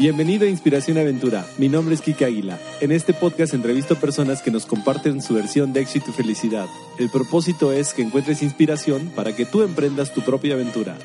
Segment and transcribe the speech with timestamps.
[0.00, 1.44] Bienvenido a Inspiración Aventura.
[1.58, 2.58] Mi nombre es Kike Águila.
[2.80, 6.64] En este podcast entrevisto personas que nos comparten su versión de éxito y felicidad.
[6.98, 10.96] El propósito es que encuentres inspiración para que tú emprendas tu propia aventura.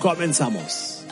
[0.00, 1.03] ¡Comenzamos!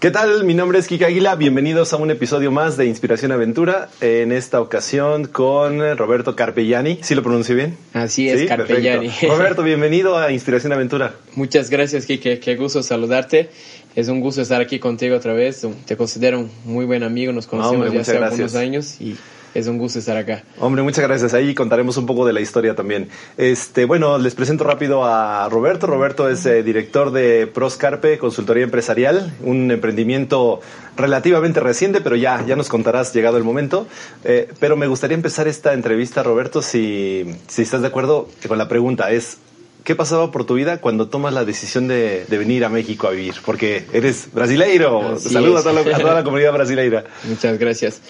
[0.00, 0.44] ¿Qué tal?
[0.44, 1.34] Mi nombre es Kika Águila.
[1.34, 3.90] Bienvenidos a un episodio más de Inspiración Aventura.
[4.00, 7.00] En esta ocasión con Roberto Carpellani.
[7.02, 7.76] ¿Sí lo pronuncio bien?
[7.92, 9.10] Así es, Carpellani.
[9.28, 11.16] Roberto, bienvenido a Inspiración Aventura.
[11.34, 12.40] Muchas gracias, Kike.
[12.40, 13.50] Qué gusto saludarte.
[13.94, 15.66] Es un gusto estar aquí contigo otra vez.
[15.84, 17.34] Te considero un muy buen amigo.
[17.34, 19.18] Nos conocemos ya hace algunos años y
[19.54, 20.44] es un gusto estar acá.
[20.58, 21.34] Hombre, muchas gracias.
[21.34, 23.08] Ahí contaremos un poco de la historia también.
[23.36, 25.86] Este, bueno, les presento rápido a Roberto.
[25.86, 30.60] Roberto es eh, director de Proscarpe, consultoría empresarial, un emprendimiento
[30.96, 33.86] relativamente reciente, pero ya, ya nos contarás llegado el momento.
[34.24, 38.68] Eh, pero me gustaría empezar esta entrevista, Roberto, si, si estás de acuerdo con la
[38.68, 39.10] pregunta.
[39.10, 39.38] Es,
[39.84, 43.34] ¿Qué pasaba por tu vida cuando tomas la decisión de, venir a México a vivir?
[43.44, 45.18] Porque eres brasileiro.
[45.18, 47.04] Saludos a, toda la comunidad brasileira.
[47.24, 48.00] Muchas gracias.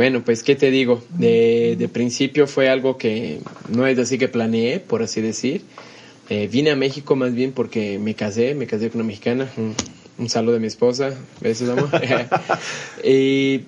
[0.00, 1.02] Bueno, pues, ¿qué te digo?
[1.10, 5.60] De, de, principio fue algo que no es así que planeé, por así decir.
[6.30, 9.50] Eh, vine a México más bien porque me casé, me casé con una mexicana.
[10.16, 11.10] Un, saludo de mi esposa.
[11.42, 11.90] Besos, amor.
[13.04, 13.60] y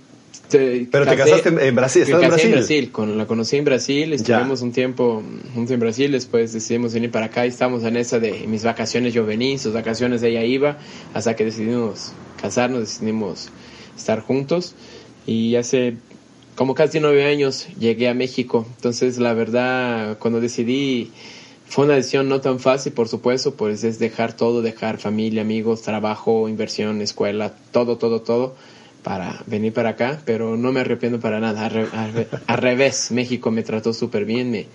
[0.50, 2.46] pero te casaste en Brasil, ¿estás en Brasil?
[2.46, 6.94] en Brasil, con, la conocí en Brasil, estuvimos un tiempo juntos en Brasil, después decidimos
[6.94, 10.44] venir para acá y estamos en esa de mis vacaciones yo vení, sus vacaciones ella
[10.44, 10.78] iba,
[11.12, 13.50] hasta que decidimos casarnos, decidimos
[13.98, 14.74] estar juntos
[15.26, 15.96] y hace
[16.54, 21.12] como casi nueve años llegué a México, entonces la verdad cuando decidí
[21.66, 25.80] fue una decisión no tan fácil, por supuesto, pues es dejar todo, dejar familia, amigos,
[25.80, 28.54] trabajo, inversión, escuela, todo, todo, todo
[29.02, 31.66] para venir para acá, pero no me arrepiento para nada.
[32.46, 34.66] Al, revés, México me trató súper bien, me,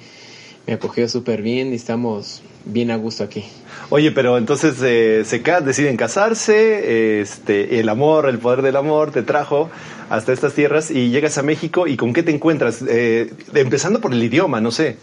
[0.68, 3.46] me acogió súper bien y estamos bien a gusto aquí.
[3.90, 9.24] Oye, pero entonces eh, se deciden casarse, este, el amor, el poder del amor te
[9.24, 9.70] trajo
[10.10, 14.14] hasta estas tierras y llegas a México y con qué te encuentras, eh, empezando por
[14.14, 14.98] el idioma, no sé.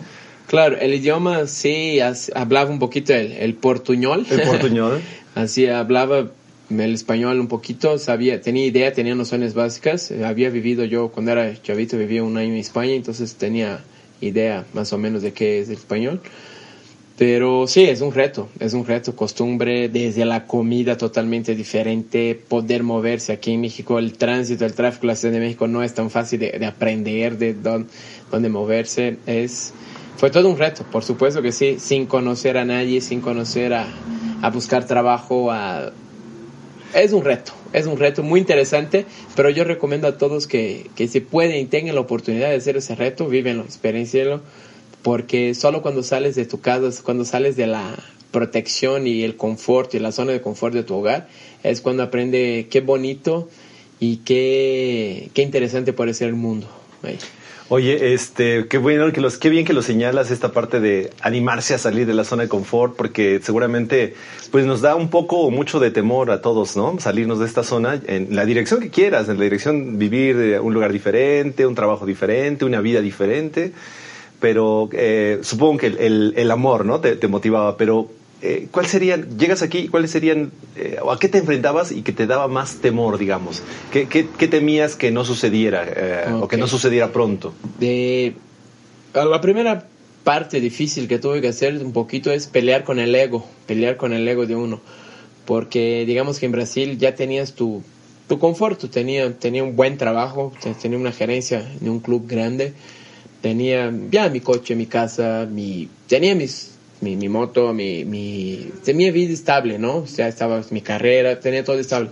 [0.47, 1.99] Claro, el idioma sí,
[2.34, 4.27] hablaba un poquito el, el portuñol.
[4.31, 5.00] El portuñol.
[5.34, 6.28] Así hablaba
[6.71, 10.12] el español un poquito, sabía, tenía idea, tenía nociones básicas.
[10.25, 13.81] Había vivido yo, cuando era chavito, vivía un año en España, entonces tenía
[14.27, 16.21] idea más o menos de qué es el español.
[17.17, 22.83] Pero sí, es un reto, es un reto, costumbre, desde la comida totalmente diferente, poder
[22.83, 26.11] moverse aquí en México, el tránsito, el tráfico, la Ciudad de México no es tan
[26.11, 29.73] fácil de, aprender de dónde, moverse, es,
[30.17, 33.87] fue todo un reto, por supuesto que sí, sin conocer a nadie, sin conocer a,
[34.43, 35.93] a buscar trabajo, a,
[36.95, 39.05] es un reto, es un reto muy interesante,
[39.35, 42.77] pero yo recomiendo a todos que, que se pueden y tengan la oportunidad de hacer
[42.77, 44.41] ese reto, vivenlo, experiencienlo,
[45.03, 47.99] porque solo cuando sales de tu casa, cuando sales de la
[48.31, 51.29] protección y el confort y la zona de confort de tu hogar,
[51.65, 53.49] es cuando aprende qué bonito
[53.99, 56.69] y qué, qué interesante puede ser el mundo.
[57.71, 61.73] Oye, este, qué bueno que los, qué bien que lo señalas esta parte de animarse
[61.73, 64.15] a salir de la zona de confort, porque seguramente,
[64.51, 67.01] pues nos da un poco o mucho de temor a todos, ¿no?
[67.01, 70.75] Salirnos de esta zona en la dirección que quieras, en la dirección vivir de un
[70.75, 73.73] lugar diferente, un trabajo diferente, una vida diferente.
[74.41, 77.01] Pero eh, supongo que el, el, amor, ¿no?
[77.01, 78.11] Te, te motivaba, pero
[78.47, 82.12] eh, ¿cuál serían, llegas aquí, cuáles serían, eh, o a qué te enfrentabas y que
[82.12, 83.62] te daba más temor, digamos?
[83.91, 87.54] ¿Qué, qué, temías que no sucediera eh, o que no sucediera pronto?
[87.81, 88.34] De,
[89.15, 89.87] la primera
[90.25, 94.12] parte difícil que tuve que hacer un poquito es pelear con el ego, pelear con
[94.12, 94.83] el ego de uno.
[95.47, 97.83] Porque digamos que en Brasil ya tenías tu,
[98.28, 100.53] tu confort, tenía, tenía un buen trabajo,
[100.83, 102.75] tenía una gerencia en un club grande,
[103.41, 106.74] tenía ya mi coche, mi casa, mi, tenía mis
[107.04, 109.98] mi, mi moto, mi, mi, tenía vida estable, ¿no?
[109.98, 112.10] O sea, estaba mi carrera, tenía todo estable.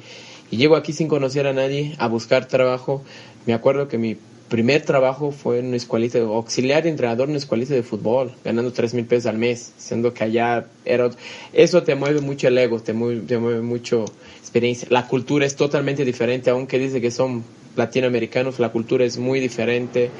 [0.51, 3.03] Y llego aquí sin conocer a nadie, a buscar trabajo.
[3.47, 4.17] Me acuerdo que mi
[4.49, 8.71] primer trabajo fue en una escuelita, auxiliar de entrenador en una escuelita de fútbol, ganando
[8.71, 11.09] tres mil pesos al mes, siendo que allá era...
[11.55, 14.05] Eso te mueve mucho el ego, te mueve, te mueve mucho
[14.39, 14.87] experiencia.
[14.91, 17.45] La cultura es totalmente diferente, aunque dice que son
[17.77, 20.11] latinoamericanos, la cultura es muy diferente,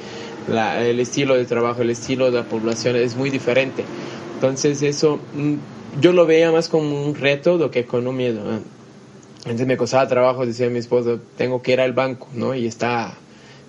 [0.47, 3.83] el estilo de trabajo, el estilo de la población es muy diferente.
[4.43, 8.41] Entonces eso mm, yo lo veía más como un reto do que con un miedo.
[9.45, 12.53] Entonces me costaba trabajo, decía mi esposo, tengo que ir al banco, ¿no?
[12.53, 13.13] Y está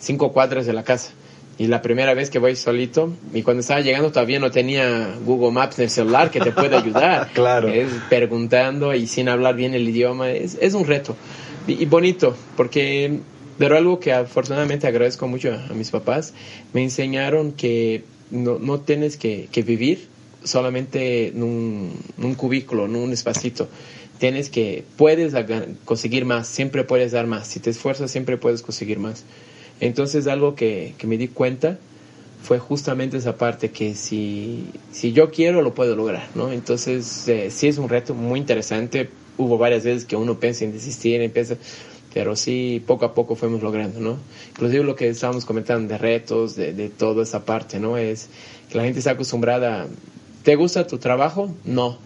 [0.01, 1.13] cinco cuadras de la casa.
[1.59, 5.53] Y la primera vez que voy solito, y cuando estaba llegando todavía no tenía Google
[5.53, 7.31] Maps en el celular que te puede ayudar.
[7.35, 7.69] claro.
[7.69, 11.15] Es preguntando y sin hablar bien el idioma, es, es un reto.
[11.69, 13.21] Y, bonito, porque,
[13.59, 16.35] pero algo que afortunadamente agradezco mucho a, mis papás,
[16.73, 20.14] me enseñaron que no, no tienes que, que vivir
[20.45, 23.69] solamente en un, cubículo, en un espacito.
[24.19, 25.35] tienes que, puedes
[25.85, 27.49] conseguir más, siempre puedes dar más.
[27.49, 29.25] Si te esfuerzas, siempre puedes conseguir más.
[29.81, 31.79] Entonces, algo que, que me di cuenta
[32.43, 36.53] fue justamente esa parte que si, si yo quiero, lo puedo lograr, ¿no?
[36.53, 39.09] Entonces, eh, sí es un reto muy interesante.
[39.39, 41.57] Hubo varias veces que uno piensa en desistir, empieza
[42.13, 44.19] pero sí poco a poco fuimos logrando, ¿no?
[44.51, 47.97] Inclusive lo que estábamos comentando de retos, de, de toda esa parte, ¿no?
[47.97, 48.29] Es
[48.71, 49.89] que la gente está acostumbrada,
[50.45, 51.53] ¿te gusta tu trabajo?
[51.65, 51.99] No.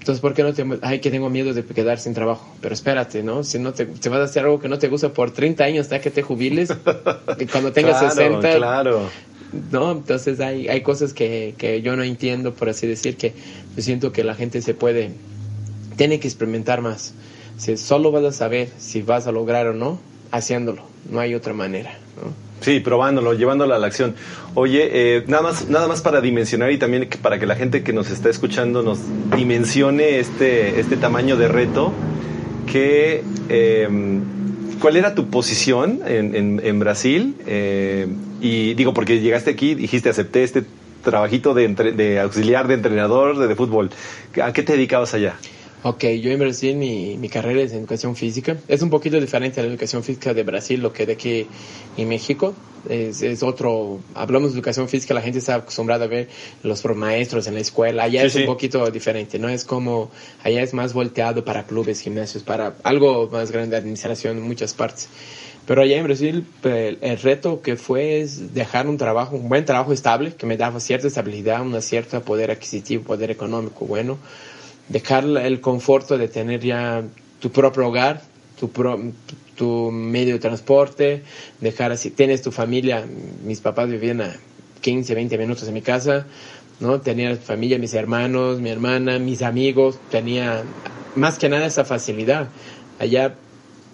[0.00, 0.66] Entonces, ¿por qué no te...
[0.82, 2.46] Ay, que tengo miedo de quedar sin trabajo.
[2.60, 3.42] Pero espérate, ¿no?
[3.42, 5.86] Si no te, te vas a hacer algo que no te gusta por 30 años
[5.86, 6.74] hasta que te jubiles,
[7.50, 8.56] cuando tengas claro, 60...
[8.56, 9.08] Claro.
[9.70, 9.92] ¿no?
[9.92, 13.32] Entonces hay, hay cosas que, que yo no entiendo, por así decir, que
[13.76, 15.12] yo siento que la gente se puede...
[15.96, 17.14] Tiene que experimentar más.
[17.56, 20.00] Si solo vas a saber si vas a lograr o no,
[20.32, 20.82] haciéndolo.
[21.10, 22.43] No hay otra manera, ¿no?
[22.64, 24.14] Sí, probándolo, llevándolo a la acción.
[24.54, 27.92] Oye, eh, nada más, nada más para dimensionar y también para que la gente que
[27.92, 29.00] nos está escuchando nos
[29.36, 31.92] dimensione este, este tamaño de reto.
[32.66, 33.86] Que, eh,
[34.80, 37.36] ¿Cuál era tu posición en, en, en Brasil?
[37.46, 38.06] Eh,
[38.40, 40.64] y digo, porque llegaste aquí, dijiste, acepté este
[41.02, 43.90] trabajito de, entre, de auxiliar de entrenador de, de fútbol.
[44.42, 45.36] ¿A qué te dedicabas allá?
[45.86, 48.56] Ok, yo en Brasil mi, mi carrera es en educación física.
[48.68, 51.46] Es un poquito diferente a la educación física de Brasil, lo que de aquí
[51.98, 52.54] en México.
[52.88, 56.28] Es, es otro, hablamos de educación física, la gente está acostumbrada a ver
[56.62, 58.04] los maestros en la escuela.
[58.04, 58.40] Allá Sí, es sí.
[58.40, 59.50] un poquito diferente, ¿no?
[59.50, 60.10] Es como,
[60.42, 65.10] allá es más volteado para clubes, gimnasios, para algo más grande, administración en muchas partes.
[65.66, 69.66] Pero allá en Brasil el, el reto que fue es dejar un trabajo, un buen
[69.66, 74.16] trabajo estable, que me daba cierta estabilidad, una cierta poder adquisitivo, poder económico bueno
[74.88, 77.02] dejar el conforto de tener ya
[77.40, 78.22] tu propio hogar,
[78.58, 79.00] tu, pro,
[79.56, 81.22] tu medio de transporte,
[81.60, 83.04] dejar así, tienes tu familia,
[83.44, 84.36] mis papás vivían a
[84.80, 86.26] 15, 20 minutos de mi casa,
[86.80, 87.00] ¿no?
[87.00, 90.62] Tenía familia, mis hermanos, mi hermana, mis amigos, tenía
[91.14, 92.48] más que nada esa facilidad.
[92.98, 93.34] Allá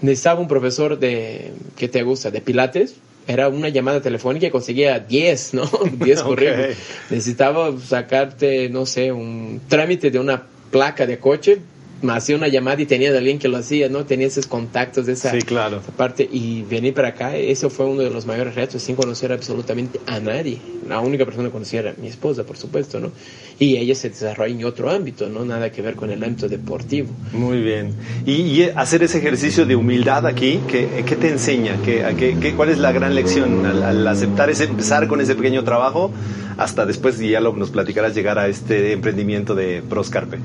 [0.00, 2.30] necesitaba un profesor de, ¿qué te gusta?
[2.30, 2.96] De pilates,
[3.26, 5.70] era una llamada telefónica y conseguía 10, ¿no?
[5.92, 6.70] 10 currículos.
[6.70, 7.10] Ok.
[7.10, 11.60] Necesitaba sacarte, no sé, un trámite de una placa de coche,
[12.02, 14.06] me hacía una llamada y tenía de alguien que lo hacía, ¿no?
[14.06, 15.80] Tenía esos contactos de esa, Sí, claro.
[15.96, 20.00] parte y venir para acá, eso fue uno de los mayores retos, sin conocer absolutamente
[20.06, 20.58] a nadie.
[20.88, 23.12] La única persona que conocía era mi esposa, por supuesto, ¿no?
[23.58, 25.44] Y ella se desarrolla en otro ámbito, ¿no?
[25.44, 27.08] Nada que ver con el ámbito deportivo.
[27.32, 27.94] Muy bien.
[28.24, 31.76] Y, y hacer ese ejercicio de humildad aquí, ¿qué, qué te enseña?
[31.84, 35.34] ¿Qué, qué, qué- ¿Cuál es la gran lección al, al aceptar ese, empezar con ese
[35.34, 36.10] pequeño trabajo
[36.56, 40.38] hasta después, y ya lo, nos platicarás, llegar a este emprendimiento de Proscarpe?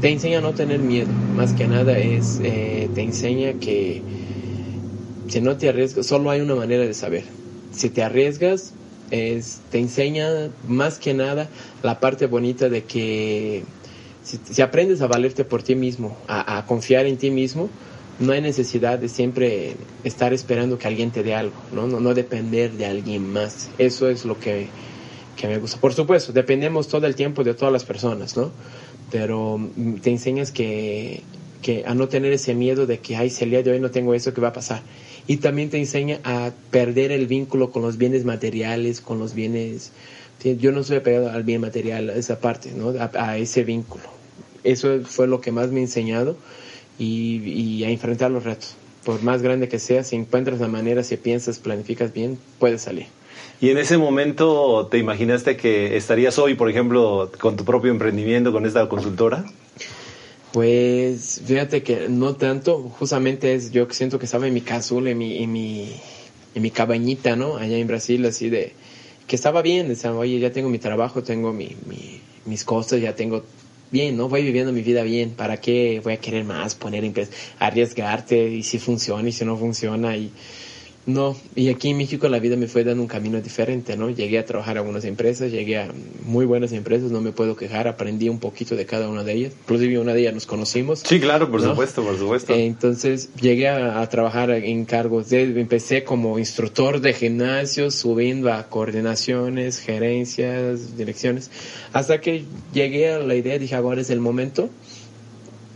[0.00, 4.02] Te enseña a no tener miedo, más que nada es, eh, te enseña que
[5.28, 7.24] si no te arriesgas, solo hay una manera de saber.
[7.72, 8.72] Si te arriesgas,
[9.10, 11.48] es, te enseña más que nada
[11.82, 13.62] la parte bonita de que
[14.22, 17.68] si, aprendes a valerte por ti mismo, a, a confiar en ti mismo,
[18.18, 21.86] no hay necesidad de siempre estar esperando que alguien te dé algo, ¿no?
[21.86, 23.70] No, no depender de alguien más.
[23.78, 24.68] Eso es lo que,
[25.36, 25.80] que me gusta.
[25.80, 28.50] Por supuesto, dependemos todo el tiempo de todas las personas, ¿no?
[29.10, 31.22] Pero mm, te enseñas que,
[31.62, 34.14] que a no tener ese miedo de que, ay, si el de hoy no tengo
[34.14, 34.82] eso, ¿qué va a pasar?
[35.26, 39.92] Y también te enseña a perder el vínculo con los bienes materiales, con los bienes...
[40.42, 42.94] Yo no soy apegado al bien material, a esa parte, ¿no?
[42.98, 44.04] A, a ese vínculo.
[44.64, 46.36] Eso fue lo que más me ha enseñado
[46.98, 48.74] y, y a enfrentar los retos.
[49.04, 53.06] Por más grande que sea, si encuentras la manera, si piensas, planificas bien, puedes salir.
[53.60, 58.52] Y en ese momento, ¿te imaginaste que estarías hoy, por ejemplo, con tu propio emprendimiento,
[58.52, 59.44] con esta consultora?
[60.52, 65.18] Pues fíjate que no tanto, justamente es yo siento que estaba en mi casula, en
[65.18, 65.92] mi, en mi,
[66.54, 67.56] en mi cabañita, ¿no?
[67.56, 68.72] Allá en Brasil, así de
[69.28, 73.14] que estaba bien, decía, oye, ya tengo mi trabajo, tengo mi, mi- mis cosas, ya
[73.14, 73.44] tengo
[73.92, 74.28] bien, ¿no?
[74.28, 77.14] Voy viviendo mi vida bien, ¿para qué voy a querer más, poner en
[77.60, 80.32] arriesgarte y si funciona y si no funciona y
[81.06, 84.10] no, y aquí en México la vida me fue dando un camino diferente, ¿no?
[84.10, 85.88] Llegué a trabajar a algunas empresas, llegué a
[86.24, 89.52] muy buenas empresas, no me puedo quejar, aprendí un poquito de cada una de ellas,
[89.62, 91.00] inclusive una de ellas nos conocimos.
[91.00, 91.70] Sí, claro, por ¿no?
[91.70, 92.52] supuesto, por supuesto.
[92.52, 98.52] Eh, Entonces llegué a, a trabajar en cargos de, empecé como instructor de gimnasio, subiendo
[98.52, 101.50] a coordinaciones, gerencias, direcciones,
[101.92, 104.68] hasta que llegué a la idea, dije, ahora es el momento.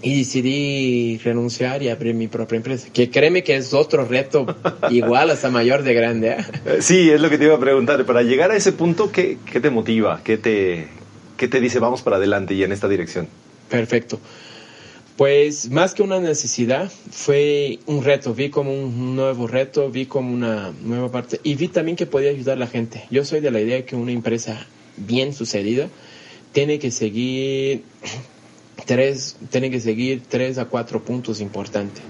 [0.04, 2.88] Y decidí renunciar y abrir mi propia empresa.
[2.92, 4.46] Que créeme que es otro reto
[4.90, 6.28] igual hasta mayor de grande.
[6.28, 6.37] ¿eh?
[6.66, 8.04] Eh, Sí, es lo que te iba a preguntar.
[8.04, 10.20] Para llegar a ese punto, ¿qué, qué te motiva?
[10.23, 10.88] ¿Qué te,
[11.37, 13.28] ¿Qué te dice vamos para adelante y en esta dirección?
[13.70, 14.20] Perfecto.
[15.16, 18.34] Pues más que una necesidad, fue un reto.
[18.34, 22.30] Vi como un nuevo reto, vi como una nueva parte y vi también que podía
[22.30, 23.04] ayudar a la gente.
[23.11, 25.88] Yo soy de la idea que una empresa bien sucedida
[26.52, 27.82] tiene que seguir
[28.85, 32.03] tres, tiene que seguir tres a cuatro puntos importantes.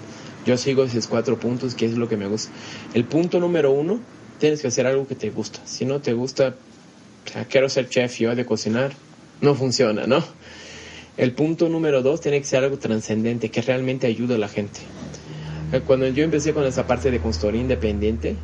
[0.47, 2.52] Yo sigo esos cuatro puntos, que es lo que me gusta.
[2.93, 4.00] El punto número uno,
[4.38, 5.61] tienes que hacer algo que te gusta.
[5.64, 6.57] Si no te gusta,
[7.49, 8.93] quiero ser chef yo de cocinar,
[9.40, 10.23] no funciona, ¿no?
[11.16, 14.81] El punto número dos tiene que ser algo trascendente, que realmente ayude a la gente.
[15.73, 18.37] Eh, cuando yo empecé con esa parte de consultoría independiente,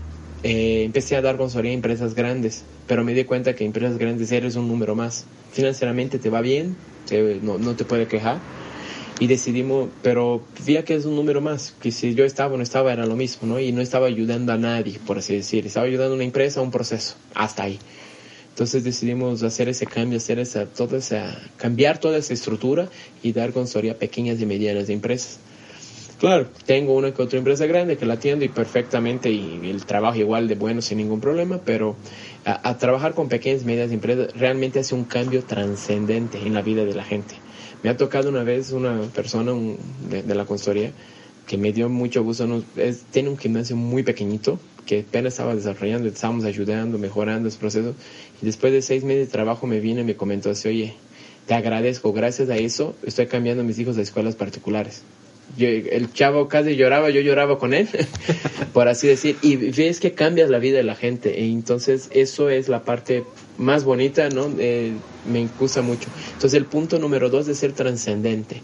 [0.43, 4.33] eh, empecé a dar consultoría a empresas grandes, pero me di cuenta que empresas grandes
[4.33, 5.27] eres un número más.
[5.53, 6.77] Financieramente te va bien,
[7.43, 8.39] no, no te puede quejar.
[9.19, 12.63] Y decidimos, pero vi que es un número más, que si yo estaba o no
[12.63, 13.61] estaba era lo mismo, ¿no?
[13.61, 15.67] Y no estaba ayudando a nadie, por así decir.
[15.67, 17.79] Estaba ayudando a una empresa a un proceso, hasta ahí.
[18.49, 22.89] Entonces decidimos hacer ese cambio, hacer esa, toda esa, cambiar toda esa estructura
[23.23, 25.39] y dar consultoría a pequeñas y medianas empresas.
[26.21, 30.19] Claro, tengo una que otra empresa grande que la atiendo y perfectamente y, el trabajo
[30.19, 31.97] igual de bueno sin ningún problema, pero
[32.53, 36.85] a, trabajar con pequeñas y medianas empresas realmente hace un cambio trascendente en la vida
[36.85, 37.35] de la gente.
[37.83, 39.53] Me ha tocado una vez una persona
[40.09, 40.93] de, la consultoría
[41.47, 42.63] que me dio mucho gusto,
[43.11, 47.95] tiene un gimnasio muy pequeñito que apenas estaba desarrollando, estábamos ayudando, mejorando ese proceso
[48.41, 50.95] y después de seis meses de trabajo me vino y me comentó así, oye,
[51.47, 55.03] te agradezco, gracias a eso estoy cambiando a mis hijos a escuelas particulares
[55.59, 57.89] el chavo casi lloraba, yo lloraba con él,
[58.73, 62.51] por así decir, y ves que cambias la vida de la gente, y entonces eso
[62.51, 63.25] es la parte
[63.59, 64.51] más bonita, ¿no?
[64.59, 64.93] Eh,
[65.31, 66.09] me gusta mucho.
[66.33, 68.63] Entonces el punto número dos es ser trascendente.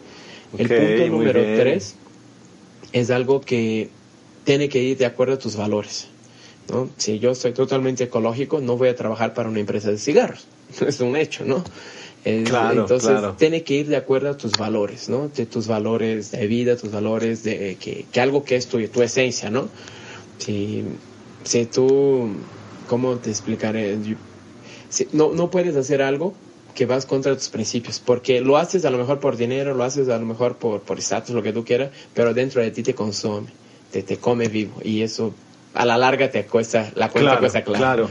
[0.56, 1.96] el punto número tres
[2.92, 3.90] es algo que
[4.44, 6.08] tiene que ir de acuerdo a tus valores.
[6.70, 6.88] ¿no?
[6.96, 10.46] Si yo soy totalmente ecológico, no voy a trabajar para una empresa de cigarros.
[10.86, 11.62] Es un hecho, ¿no?
[12.44, 15.28] Claro, entonces tiene que ir de acuerdo a tus valores, ¿no?
[15.28, 19.50] De tus valores de vida, tus valores de que, algo que es tu, tu esencia,
[19.50, 19.68] ¿no?
[20.38, 20.84] Si,
[21.44, 22.30] si tú,
[22.88, 23.96] ¿cómo te explicaré?
[24.88, 26.34] Si, no, no puedes hacer algo
[26.74, 30.08] que vas contra tus principios, porque lo haces a lo mejor por dinero, lo haces
[30.08, 32.94] a lo mejor por por estatus, lo que tú quieras, pero dentro de ti te
[32.94, 33.48] consume,
[33.92, 35.32] te, te come vivo y eso
[35.74, 37.78] a la larga te cuesta, la cuenta cuesta claro.
[37.78, 38.10] claro.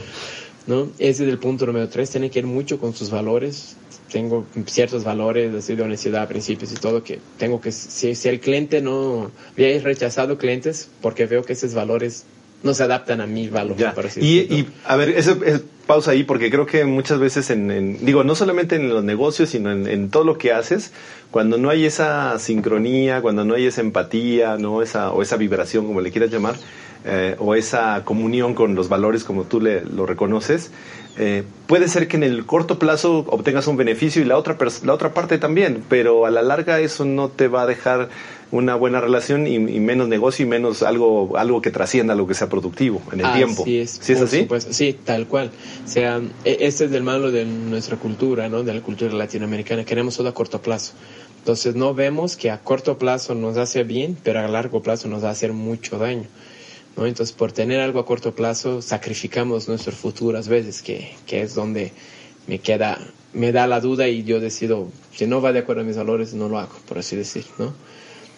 [0.66, 0.88] ¿No?
[0.98, 3.76] Ese es el punto número tres, tiene que ir mucho con tus valores,
[4.10, 8.40] tengo ciertos valores así de honestidad, principios y todo que tengo que si, si el
[8.40, 12.24] cliente no he rechazado clientes porque veo que esos valores
[12.62, 13.76] no se adaptan a mi valor.
[14.16, 15.38] y, y, a ver, eso,
[15.86, 19.70] pausa ahí porque creo que muchas veces en, digo, no solamente en los negocios, sino
[19.70, 20.92] en, todo lo que haces,
[21.30, 25.86] cuando no hay esa sincronía, cuando no hay esa empatía, no esa o esa vibración
[25.86, 26.56] como le quieras llamar,
[27.06, 30.72] eh, o esa comunión con los valores como tú le, lo reconoces,
[31.18, 34.92] eh, puede ser que en el corto plazo obtengas un beneficio y la otra, la
[34.92, 38.08] otra parte también, pero a la larga eso no te va a dejar
[38.50, 42.48] una buena relación y, menos negocio y menos algo, algo que trascienda lo que sea
[42.48, 43.64] productivo en el tiempo.
[43.66, 44.48] Es, ¿Sí es así?
[44.70, 45.50] Sí, tal cual.
[45.84, 48.62] O sea, e, este es el malo de nuestra cultura, ¿no?
[48.62, 49.84] de la cultura latinoamericana.
[49.84, 50.92] Queremos todo a corto plazo.
[51.38, 55.24] Entonces no vemos que a corto plazo nos hace bien, pero a largo plazo nos
[55.24, 56.26] va a hacer mucho daño.
[56.96, 61.54] Entonces, por tener algo a corto plazo, sacrificamos nuestro futuro a veces, que, que es
[61.54, 61.92] donde
[62.46, 62.98] me queda,
[63.34, 66.32] me da la duda y yo decido, si no va de acuerdo a mis valores,
[66.32, 67.74] no lo hago, por así decir, ¿no?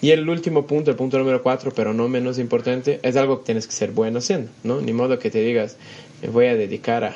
[0.01, 3.47] Y el último punto, el punto número cuatro, pero no menos importante, es algo que
[3.47, 4.81] tienes que ser bueno haciendo, ¿no?
[4.81, 5.77] Ni modo que te digas,
[6.23, 7.15] me voy a dedicar a,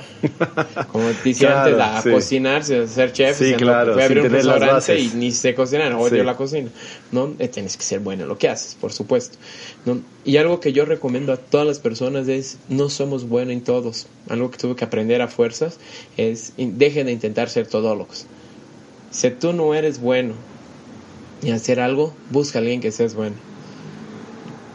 [0.89, 4.99] como decía antes, a cocinar, a ser chef, sí, claro, voy a abrir un restaurante
[4.99, 6.71] y ni sé cocinar, odio la cocina,
[7.11, 7.35] ¿no?
[7.39, 9.39] Eh, tienes que ser bueno en lo que haces, por supuesto,
[9.85, 10.01] ¿no?
[10.25, 14.07] Y algo que yo recomiendo a todas las personas es, no somos buenos en todos,
[14.29, 15.79] algo que tuve que aprender a fuerzas
[16.17, 18.27] es, dejen de intentar ser todólogos.
[19.11, 20.35] Si tú no eres bueno
[21.43, 23.37] y hacer algo, busca a alguien que seas bueno.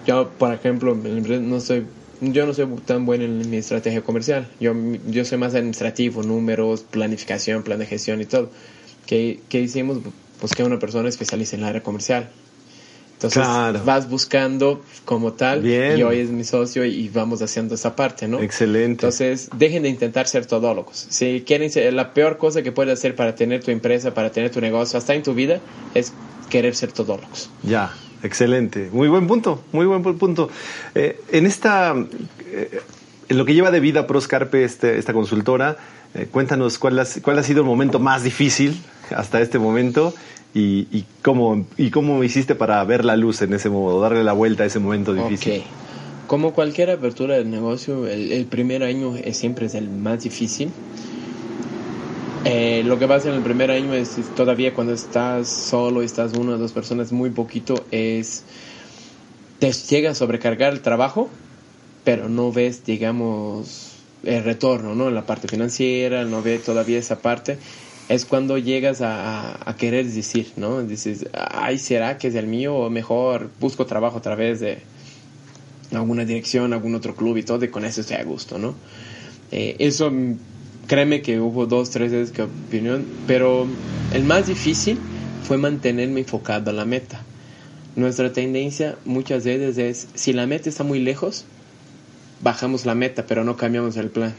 [0.06, 1.86] Yo, por ejemplo, no soy,
[2.22, 4.48] yo no soy tan bueno en mi estrategia comercial.
[4.60, 4.74] Yo,
[5.08, 8.50] yo soy más administrativo, números, planificación, plan de gestión y todo.
[9.06, 10.00] ¿Qué, qué hicimos?
[10.42, 12.30] Busqué a una persona especialista en el área comercial.
[13.18, 13.44] Entonces
[13.84, 18.40] vas buscando como tal y hoy es mi socio y vamos haciendo esa parte, ¿no?
[18.40, 18.92] Excelente.
[18.92, 21.08] Entonces dejen de intentar ser todólogos.
[21.10, 24.52] Si quieren ser, la peor cosa que puedes hacer para tener tu empresa, para tener
[24.52, 25.62] tu negocio, hasta en tu vida,
[25.96, 26.14] es
[26.52, 27.50] querer ser todólogos.
[27.64, 27.92] Ya,
[28.24, 28.90] excelente.
[28.92, 30.50] Muy buen punto, muy buen punto.
[30.96, 31.96] Eh, en esta,
[32.46, 32.80] eh,
[33.30, 35.78] en lo que lleva de vida Proscarpe, este, esta consultora,
[36.14, 38.82] eh, cuéntanos cuál, cuál ha sido el momento más difícil
[39.16, 40.14] hasta este momento
[40.54, 44.64] y, cómo, y cómo hiciste para ver la luz en ese modo, darle la vuelta
[44.64, 45.64] a ese momento difícil.
[46.26, 50.72] Como cualquier apertura del negocio, el, el primer año es, siempre es el más difícil.
[52.50, 56.54] Eh, lo que pasa en el primer año es todavía cuando estás solo estás una
[56.54, 58.46] o dos personas muy poquito es
[59.60, 61.30] te llega a sobrecargar el trabajo
[62.06, 67.20] pero no ves digamos el retorno no en la parte financiera no ves todavía esa
[67.20, 67.58] parte
[68.08, 70.82] es cuando llegas a, querer decir, ¿no?
[70.82, 72.74] Dices, ay, ¿será que es el mío?
[72.76, 74.78] O mejor busco trabajo a través de
[75.92, 78.76] alguna dirección, algún otro club y todo, y con eso estoy a gusto, ¿no?
[79.52, 80.12] Eh, eso,
[80.88, 83.68] créeme que hubo dos, tres veces que opinión, pero
[84.14, 84.98] el más difícil
[85.44, 87.22] fue mantenerme enfocado a la meta.
[87.96, 91.46] Nuestra tendencia muchas veces es, si la meta está muy lejos,
[92.42, 94.34] bajamos la meta, pero no cambiamos el plan.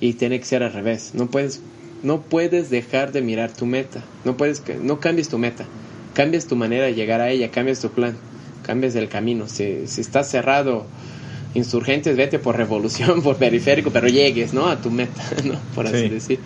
[0.00, 1.12] Y tiene que ser al revés.
[1.14, 1.60] No puedes
[2.02, 4.04] no puedes dejar de mirar tu meta.
[4.24, 5.64] No puedes no cambies tu meta.
[6.12, 8.16] Cambias tu manera de llegar a ella, cambias tu plan,
[8.62, 9.48] cambias el camino.
[9.48, 10.86] Si, si estás cerrado
[11.54, 14.68] insurgentes, vete por revolución, por periférico, pero llegues, ¿no?
[14.68, 15.58] A tu meta, ¿no?
[15.74, 16.38] Por así decir.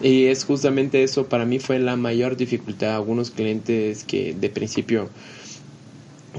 [0.00, 2.96] Y es justamente eso, para mí fue la mayor dificultad.
[2.96, 5.10] Algunos clientes que de principio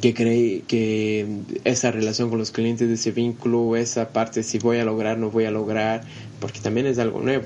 [0.01, 1.25] que creí que
[1.63, 5.45] esa relación con los clientes, ese vínculo, esa parte, si voy a lograr, no voy
[5.45, 6.01] a lograr,
[6.41, 7.45] porque también es algo nuevo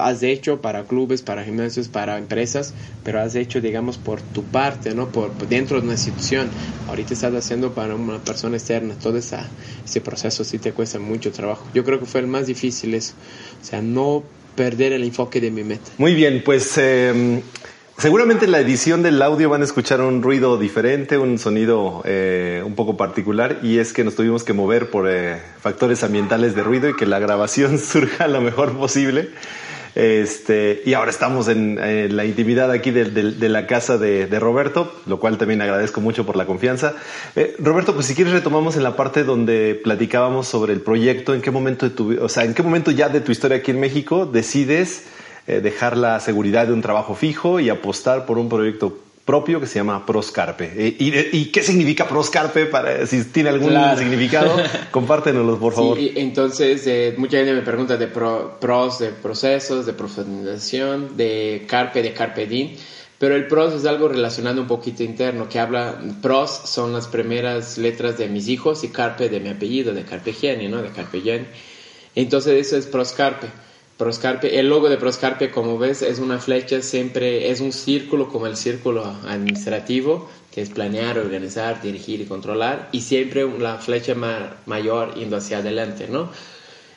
[0.00, 4.94] has hecho para clubes, para gimnasios, para empresas, pero has hecho, digamos, por tu parte,
[4.94, 5.08] ¿no?
[5.08, 6.48] Por, dentro de una institución.
[6.88, 8.94] Ahorita estás haciendo para una persona externa.
[8.94, 9.48] Todo esa,
[9.84, 11.66] ese proceso sí te cuesta mucho trabajo.
[11.74, 13.14] Yo creo que fue el más difícil eso.
[13.60, 14.22] O sea, no
[14.54, 15.90] perder el enfoque de mi meta.
[15.98, 16.76] Muy bien, pues...
[16.78, 17.42] Eh,
[18.00, 22.62] seguramente en la edición del audio van a escuchar un ruido diferente, un sonido eh,
[22.64, 26.62] un poco particular y es que nos tuvimos que mover por eh, factores ambientales de
[26.62, 29.28] ruido y que la grabación surja lo mejor posible.
[29.94, 31.78] Este, y ahora estamos en,
[32.16, 36.46] la intimidad aquí de, la casa de, Roberto, lo cual también agradezco mucho por la
[36.46, 36.94] confianza.
[37.36, 41.42] Eh, Roberto, pues si quieres retomamos en la parte donde platicábamos sobre el proyecto, en
[41.42, 43.80] qué momento de tu, o sea, en qué momento ya de tu historia aquí en
[43.80, 45.04] México decides
[45.46, 48.98] eh, dejar la seguridad de un trabajo fijo y apostar por un proyecto
[49.30, 50.72] propio que se llama Proscarpe.
[50.76, 52.66] Eh, ¿Y, qué significa Proscarpe?
[52.66, 54.56] Para, si tiene algún significado,
[54.90, 55.96] compártenoslo, por favor.
[55.96, 62.02] Sí, entonces, eh, mucha gente me pregunta de pros, de procesos, de profundización, de carpe,
[62.02, 62.70] de carpe diem.
[63.20, 67.78] Pero el pros es algo relacionado un poquito interno, que habla, pros son las primeras
[67.78, 70.82] letras de mis hijos y carpe de mi apellido, de Carpegiani, ¿no?
[70.82, 71.46] De Carpegiani.
[72.16, 73.46] Entonces eso es proscarpe.
[74.00, 78.46] Proscarpe, el logo de Proscarpe, como ves, es una flecha, siempre es un círculo como
[78.46, 84.14] el círculo administrativo, que es planear, organizar, dirigir y controlar, y siempre la flecha
[84.64, 86.30] mayor yendo hacia adelante, ¿no?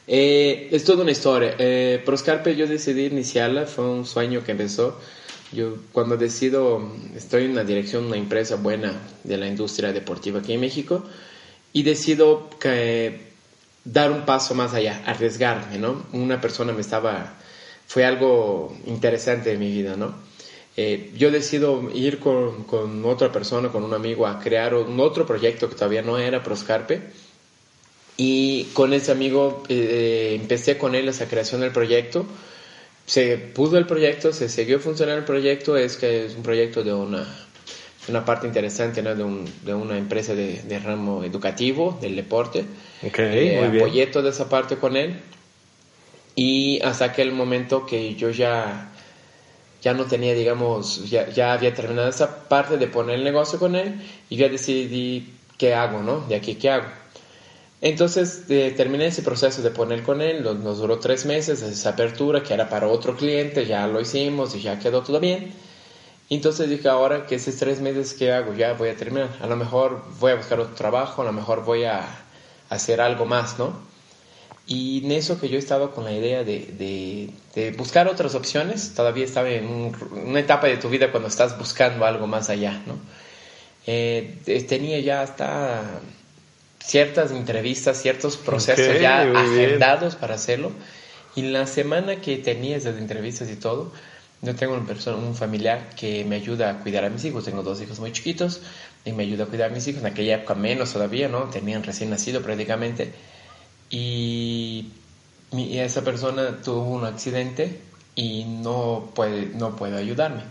[0.07, 1.55] Eh, es toda una historia.
[1.59, 4.97] Eh, Proscarpe yo decidí iniciarla, fue un sueño que empezó.
[5.51, 8.93] Yo cuando decido, estoy en la dirección una empresa buena
[9.25, 11.03] de la industria deportiva aquí en México,
[11.73, 13.32] y decido que
[13.85, 16.05] dar un paso más allá, arriesgarme, ¿no?
[16.13, 17.33] Una persona me estaba,
[17.87, 20.15] fue algo interesante en mi vida, ¿no?
[20.75, 25.25] Eh, yo decido ir con, con, otra persona, con un amigo, a crear un otro
[25.25, 27.01] proyecto que todavía no era Proscarpe.
[28.17, 32.25] Y con ese amigo eh, empecé con él esa creación del proyecto.
[33.05, 35.77] Se pudo el proyecto, se siguió funcionando el proyecto.
[35.77, 37.27] Es que es un proyecto de una,
[38.07, 39.15] una parte interesante ¿no?
[39.15, 42.65] de, un, de, una empresa de, de, ramo educativo, del deporte.
[43.05, 45.19] Okay, eh, muy apoyé toda esa parte con él
[46.35, 48.91] y hasta aquel momento que yo ya,
[49.81, 53.75] ya no tenía, digamos, ya, ya había terminado esa parte de poner el negocio con
[53.75, 56.21] él y ya decidí qué hago, ¿no?
[56.21, 56.87] De aquí qué hago.
[57.81, 62.41] Entonces eh, terminé ese proceso de poner con él, nos duró tres meses, esa apertura
[62.41, 65.51] que era para otro cliente, ya lo hicimos y ya quedó todo bien.
[66.29, 69.29] Entonces dije, ahora que esos tres meses que hago, ya voy a terminar.
[69.41, 72.07] A lo mejor voy a buscar otro trabajo, a lo mejor voy a
[72.69, 73.73] hacer algo más, ¿no?
[74.65, 79.25] Y en eso que yo estaba con la idea de, de, buscar otras opciones, todavía
[79.25, 79.93] estaba en
[80.25, 82.97] una etapa de tu vida cuando estás buscando algo más allá, ¿no?
[83.85, 84.37] Eh,
[84.69, 85.99] tenía ya hasta
[86.79, 90.71] ciertas entrevistas, ciertos procesos ya agendados para hacerlo.
[91.35, 93.91] Y la semana que tenía esas entrevistas y todo,
[94.43, 97.45] yo tengo persona, un familiar que me ayuda a cuidar a mis hijos.
[97.45, 98.61] Tengo dos hijos muy chiquitos
[99.05, 100.01] y me ayuda a cuidar a mis hijos.
[100.01, 101.45] En aquella época menos todavía, ¿no?
[101.45, 103.13] Tenían recién nacido prácticamente.
[103.89, 104.91] Y,
[105.53, 107.79] esa persona tuvo un accidente
[108.15, 110.41] y no puede, no puede ayudarme.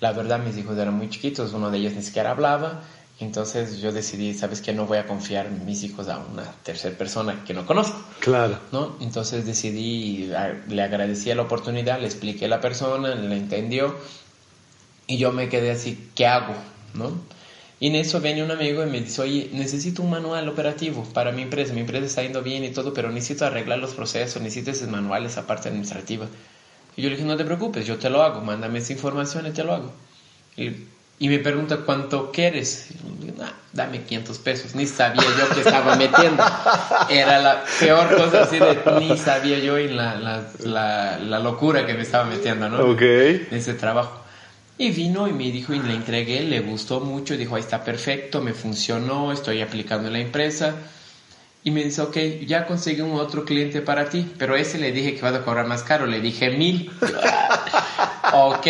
[0.00, 1.52] La verdad, mis hijos eran muy chiquitos.
[1.52, 2.84] Uno de ellos ni siquiera hablaba.
[3.20, 4.72] Entonces yo decidí, ¿sabes qué?
[4.72, 8.02] No voy a confiar mis hijos a una tercera persona que no conozco.
[8.20, 8.58] Claro.
[8.72, 8.96] ¿no?
[9.00, 10.30] Entonces decidí,
[10.68, 13.94] le agradecí la oportunidad, le expliqué a la persona, le entendió
[15.06, 16.54] y yo me quedé así, ¿qué hago?
[16.94, 17.12] ¿no?
[17.82, 21.32] Y en eso viene un amigo y me dice, oye, necesito un manual operativo para
[21.32, 21.72] mi empresa.
[21.74, 25.32] Mi empresa está yendo bien y todo, pero necesito arreglar los procesos, necesito esos manuales,
[25.32, 26.28] esa parte administrativa.
[26.96, 29.50] Y yo le dije, no te preocupes, yo te lo hago, mándame esa información y
[29.50, 29.92] te lo hago.
[30.56, 30.70] Y
[31.18, 32.88] y me pregunta cuánto quieres.
[33.72, 34.74] dame 500 pesos.
[34.74, 36.42] Ni sabía yo que estaba metiendo.
[37.08, 41.94] Era la peor cosa así de ni sabía yo en la, la, la, locura que
[41.94, 42.92] me estaba metiendo, ¿no?
[42.92, 43.02] Ok.
[43.02, 44.20] En ese trabajo.
[44.78, 48.40] Y vino y me dijo y le entregué, le gustó mucho, dijo, ahí está perfecto,
[48.40, 50.74] me funcionó, estoy aplicando en la empresa.
[51.62, 55.14] Y me dice, ok, ya conseguí un otro cliente para ti, pero ese le dije
[55.14, 56.90] que vas a cobrar más caro, le dije mil.
[58.32, 58.66] ok,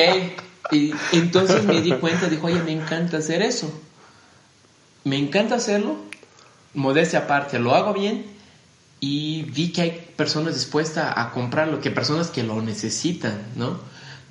[0.73, 3.73] y entonces me di cuenta, dijo, oye, me encanta hacer eso.
[5.05, 5.97] Me encanta hacerlo,
[6.75, 8.25] modestia aparte, lo hago bien
[9.01, 13.79] y vi que hay personas dispuestas a comprarlo, que personas que lo necesitan, ¿no?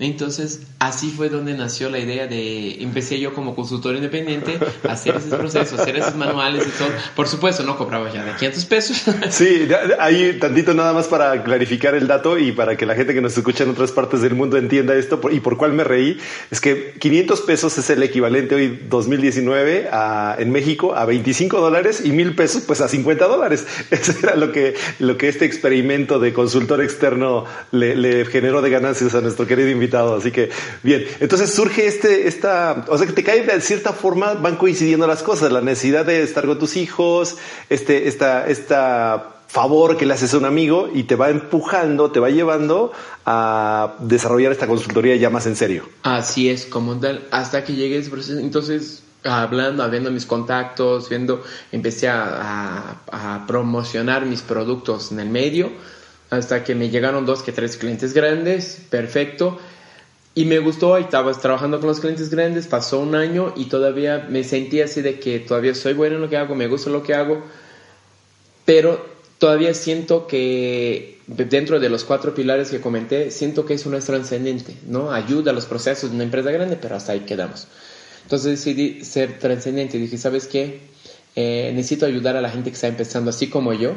[0.01, 4.57] Entonces, así fue donde nació la idea de, empecé yo como consultor independiente
[4.89, 6.87] a hacer esos procesos, hacer esos manuales y todo.
[7.15, 9.03] Por supuesto, no cobraba ya de 500 pesos.
[9.29, 9.67] Sí,
[9.99, 13.37] ahí tantito nada más para clarificar el dato y para que la gente que nos
[13.37, 16.17] escucha en otras partes del mundo entienda esto y por cuál me reí,
[16.49, 22.01] es que 500 pesos es el equivalente hoy 2019 a, en México a 25 dólares
[22.03, 23.67] y mil pesos pues a 50 dólares.
[23.91, 28.71] Eso era lo que, lo que este experimento de consultor externo le, le generó de
[28.71, 30.49] ganancias a nuestro querido invitado Así que,
[30.83, 31.05] bien.
[31.19, 35.23] Entonces surge este, esta, o sea que te cae de cierta forma, van coincidiendo las
[35.23, 37.37] cosas, la necesidad de estar con tus hijos,
[37.69, 42.21] este, esta, esta favor que le haces a un amigo y te va empujando, te
[42.21, 42.93] va llevando
[43.25, 45.89] a desarrollar esta consultoría ya más en serio.
[46.03, 48.39] Así es, como tal, hasta que llegué ese proceso.
[48.39, 55.71] Entonces, hablando, viendo mis contactos, viendo, empecé a, a, promocionar mis productos en el medio,
[56.29, 59.59] hasta que me llegaron dos que tres clientes grandes, perfecto.
[60.33, 64.27] Y me gustó, y estaba trabajando con los clientes grandes, pasó un año y todavía
[64.29, 67.03] me sentí así de que todavía soy bueno en lo que hago, me gusta lo
[67.03, 67.43] que hago,
[68.63, 69.05] pero
[69.39, 74.05] todavía siento que dentro de los cuatro pilares que comenté, siento que eso no es
[74.05, 75.11] trascendente, ¿no?
[75.11, 77.67] Ayuda a los procesos de una empresa grande, pero hasta ahí quedamos.
[78.23, 80.79] Entonces decidí ser trascendente dije, ¿sabes qué?
[81.35, 83.95] Eh, necesito ayudar a la gente que está empezando así como yo,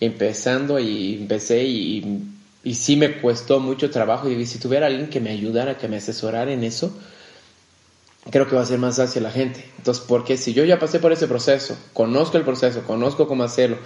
[0.00, 2.22] empezando y empecé y
[2.66, 4.28] y sí me costó mucho trabajo.
[4.28, 6.92] Y si tuviera alguien que me ayudara, que me asesorara en eso,
[8.28, 9.64] creo que va a ser más hacia la gente.
[9.78, 13.78] Entonces, porque si yo ya pasé por ese proceso, conozco el proceso, conozco cómo hacerlo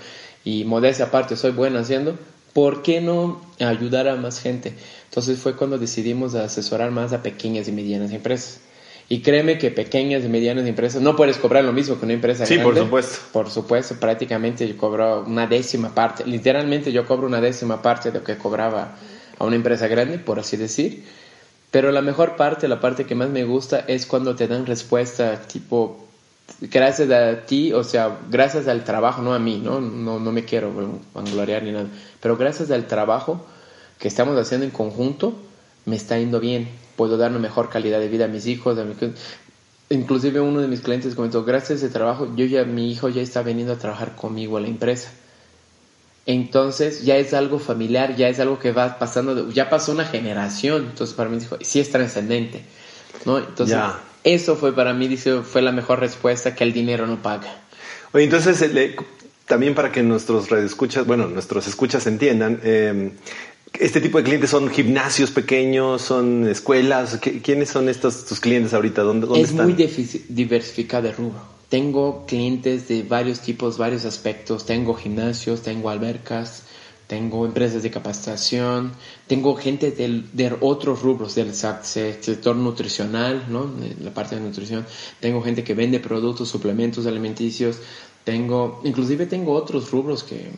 [0.46, 2.18] y modestia aparte soy bueno haciendo,
[2.54, 4.72] ¿por qué no ayudar a más gente?
[5.10, 8.60] Entonces fue cuando decidimos asesorar más a pequeñas y medianas empresas.
[9.12, 12.46] Y créeme que pequeñas y medianas empresas no puedes cobrar lo mismo que una empresa
[12.46, 12.74] sí, grande.
[12.74, 13.18] Sí, por supuesto.
[13.32, 16.24] Por supuesto, prácticamente yo cobro una décima parte.
[16.24, 18.96] Literalmente yo cobro una décima parte de lo que cobraba
[19.36, 21.04] a una empresa grande, por así decir.
[21.72, 25.42] Pero la mejor parte, la parte que más me gusta es cuando te dan respuesta
[25.42, 26.06] tipo,
[26.60, 29.80] gracias a ti, o sea, gracias al trabajo, no a mí, ¿no?
[29.80, 30.70] No, no me quiero
[31.14, 31.88] vangloriar ni nada,
[32.20, 33.44] pero gracias al trabajo
[33.98, 35.34] que estamos haciendo en conjunto,
[35.84, 36.68] me está yendo bien
[37.00, 38.76] puedo dar una mejor calidad de vida a mis hijos.
[38.76, 38.84] A
[39.88, 43.22] Inclusive uno de mis clientes comentó, gracias a ese trabajo, yo ya, mi hijo ya
[43.22, 45.10] está veniendo a trabajar conmigo a la empresa.
[46.26, 50.88] Entonces ya es algo familiar, ya es algo que va pasando, ya pasó una generación.
[50.90, 52.60] Entonces para mí dijo, sí es trascendente.
[53.24, 53.38] ¿no?
[53.38, 53.78] Entonces
[54.22, 57.50] eso fue para mí, dice, fue la mejor respuesta que el dinero no paga.
[58.12, 58.62] Oye, entonces
[59.46, 63.12] también para que nuestros escuchas, bueno, nuestros escuchas entiendan, eh,
[63.78, 67.18] este tipo de clientes son gimnasios pequeños, son escuelas.
[67.42, 69.02] ¿Quiénes son estos tus clientes ahorita?
[69.02, 69.72] ¿Dónde, dónde es muy
[70.28, 71.40] diversificado de rubro.
[71.68, 74.66] Tengo clientes de varios tipos, varios aspectos.
[74.66, 76.64] Tengo gimnasios, tengo albercas,
[77.06, 78.92] tengo empresas de capacitación,
[79.26, 83.70] tengo gente de otros rubros del sector nutricional, ¿no?
[84.00, 84.84] la parte de nutrición.
[85.20, 87.78] Tengo gente que vende productos, suplementos alimenticios.
[88.24, 90.50] Tengo, inclusive tengo otros rubros que,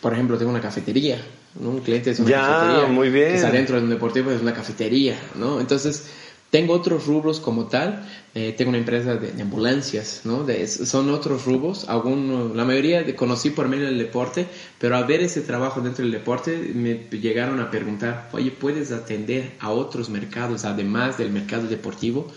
[0.00, 1.22] por ejemplo, tengo una cafetería
[1.60, 2.86] un cliente es una cafetería.
[2.88, 3.28] muy bien.
[3.28, 5.60] Que está dentro de un deportivo es una cafetería, ¿no?
[5.60, 6.06] Entonces,
[6.52, 8.06] tengo otros rubros como tal.
[8.34, 10.46] Eh, tengo una empresa de, ambulancias, ¿no?
[10.66, 11.88] son otros rubros.
[11.88, 14.46] Algunos, la mayoría de, conocí por medio del deporte,
[14.78, 19.52] pero al ver ese trabajo dentro del deporte me llegaron a preguntar, oye, ¿puedes atender
[19.60, 22.30] a otros mercados además del mercado deportivo?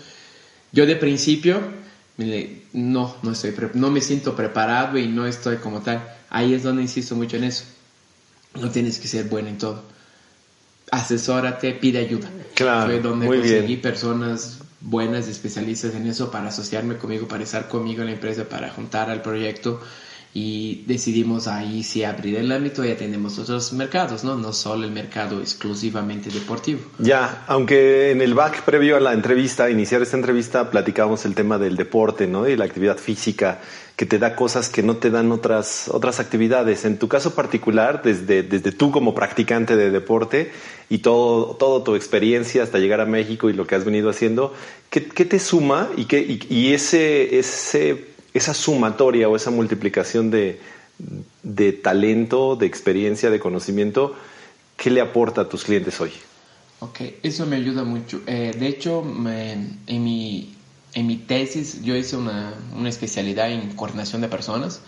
[0.72, 1.60] Yo de principio,
[2.72, 6.06] no, no, estoy, no me siento preparado y no estoy como tal.
[6.30, 7.64] Ahí es donde insisto mucho en eso
[8.56, 9.82] no tienes que ser bueno en todo.
[10.90, 12.30] Asesórate, pide ayuda.
[12.54, 12.86] Claro.
[12.86, 18.08] Fue donde conseguí personas buenas, especialistas en eso, para asociarme conmigo, para estar conmigo en
[18.08, 19.80] la empresa, para juntar al proyecto.
[20.38, 24.36] Y decidimos ahí sí abrir el ámbito y atendemos otros mercados, ¿no?
[24.36, 26.80] No solo el mercado exclusivamente deportivo.
[26.98, 31.56] Ya, aunque en el back previo a la entrevista, iniciar esta entrevista, platicábamos el tema
[31.56, 32.46] del deporte, ¿no?
[32.46, 33.62] Y la actividad física
[33.96, 36.84] que te da cosas que no te dan otras, otras actividades.
[36.84, 40.52] En tu caso particular, desde, desde tú como practicante de deporte
[40.90, 44.52] y todo, todo tu experiencia hasta llegar a México y lo que has venido haciendo,
[44.90, 50.60] ¿qué, qué te suma y, qué, y, ese esa sumatoria o esa multiplicación de,
[51.42, 54.14] de talento, de experiencia, de conocimiento,
[54.76, 56.12] ¿qué le aporta a tus clientes hoy?
[56.80, 58.20] Ok, eso me ayuda mucho.
[58.26, 60.54] Eh, de hecho, en, mi,
[60.92, 64.82] en mi tesis yo hice una, una especialidad en coordinación de personas,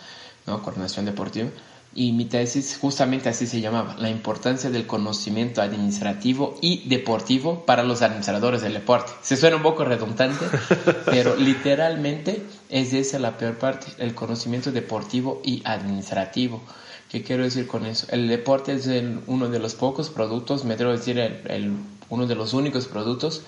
[0.46, 0.62] ¿no?
[0.62, 1.48] coordinación deportiva
[1.94, 7.82] y mi tesis justamente así se llamaba, la importancia del conocimiento administrativo y deportivo para
[7.82, 9.12] los administradores del deporte.
[9.22, 10.44] Se suena un poco redundante,
[11.06, 16.62] pero literalmente es esa la peor parte, el conocimiento deportivo y administrativo.
[17.10, 18.06] ¿Qué quiero decir con eso?
[18.10, 18.88] El deporte es
[19.26, 21.72] uno de los pocos productos, me debo decir, el,
[22.10, 23.42] uno de los únicos productos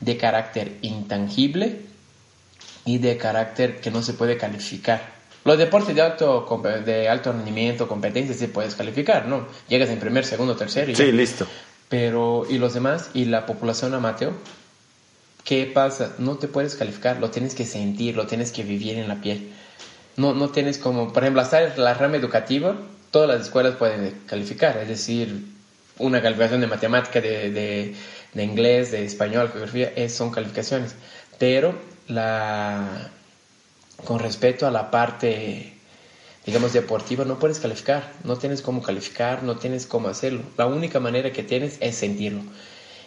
[0.00, 1.80] de carácter intangible
[2.84, 5.16] y de carácter que no se puede calificar.
[5.44, 9.46] Los deportes de alto, de alto rendimiento, competencia, sí puedes calificar, ¿no?
[9.68, 10.90] Llegas en primer, segundo, tercero.
[10.90, 11.46] Y sí, listo.
[11.88, 13.10] Pero, ¿y los demás?
[13.14, 14.32] ¿Y la población amateur?
[15.46, 16.12] ¿Qué pasa?
[16.18, 19.52] No te puedes calificar, lo tienes que sentir, lo tienes que vivir en la piel.
[20.16, 22.76] No, no tienes como, por ejemplo, hasta la rama educativa,
[23.12, 25.44] todas las escuelas pueden calificar, es decir,
[25.98, 27.94] una calificación de matemática, de, de,
[28.34, 30.96] de inglés, de español, geografía, son calificaciones.
[31.38, 31.78] Pero
[32.08, 33.12] la,
[34.04, 35.74] con respecto a la parte,
[36.44, 40.42] digamos, deportiva, no puedes calificar, no tienes cómo calificar, no tienes cómo hacerlo.
[40.56, 42.42] La única manera que tienes es sentirlo.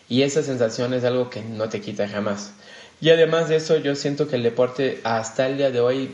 [0.09, 2.51] Y esa sensación es algo que no te quita jamás.
[2.99, 6.11] Y además de eso, yo siento que el deporte hasta el día de hoy,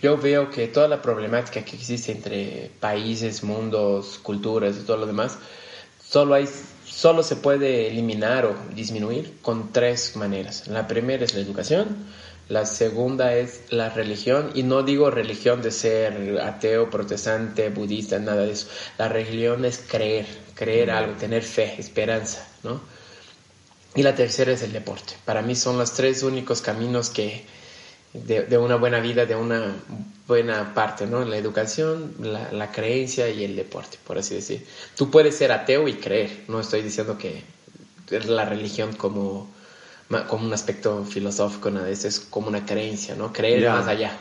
[0.00, 5.06] yo veo que toda la problemática que existe entre países, mundos, culturas y todo lo
[5.06, 5.36] demás,
[6.02, 6.48] solo hay
[6.96, 10.66] solo se puede eliminar o disminuir con tres maneras.
[10.66, 12.06] La primera es la educación,
[12.48, 18.42] la segunda es la religión, y no digo religión de ser ateo, protestante, budista, nada
[18.42, 18.68] de eso.
[18.96, 22.80] La religión es creer, creer algo, tener fe, esperanza, ¿no?
[23.96, 25.14] Y la tercera es el deporte.
[25.24, 27.44] Para mí son los tres únicos caminos que
[28.12, 29.74] de, una buena vida, de una
[30.26, 31.24] buena parte, ¿no?
[31.24, 34.66] La educación, la, la creencia y el deporte, por así decir.
[34.96, 37.42] Tú puedes ser ateo y creer, no estoy diciendo que
[38.26, 39.54] la religión como
[40.28, 43.32] como un aspecto filosófico, nada de eso, es como una creencia, ¿no?
[43.32, 44.16] Creer más allá.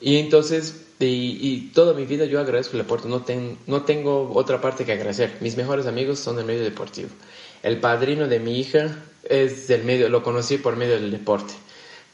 [0.00, 3.24] Y entonces, y, toda mi vida yo agradezco el deporte, no,
[3.66, 5.36] no tengo otra parte que agradecer.
[5.40, 7.10] Mis mejores amigos son del medio deportivo.
[7.62, 11.54] El padrino de mi hija es del medio, lo conocí por medio del deporte,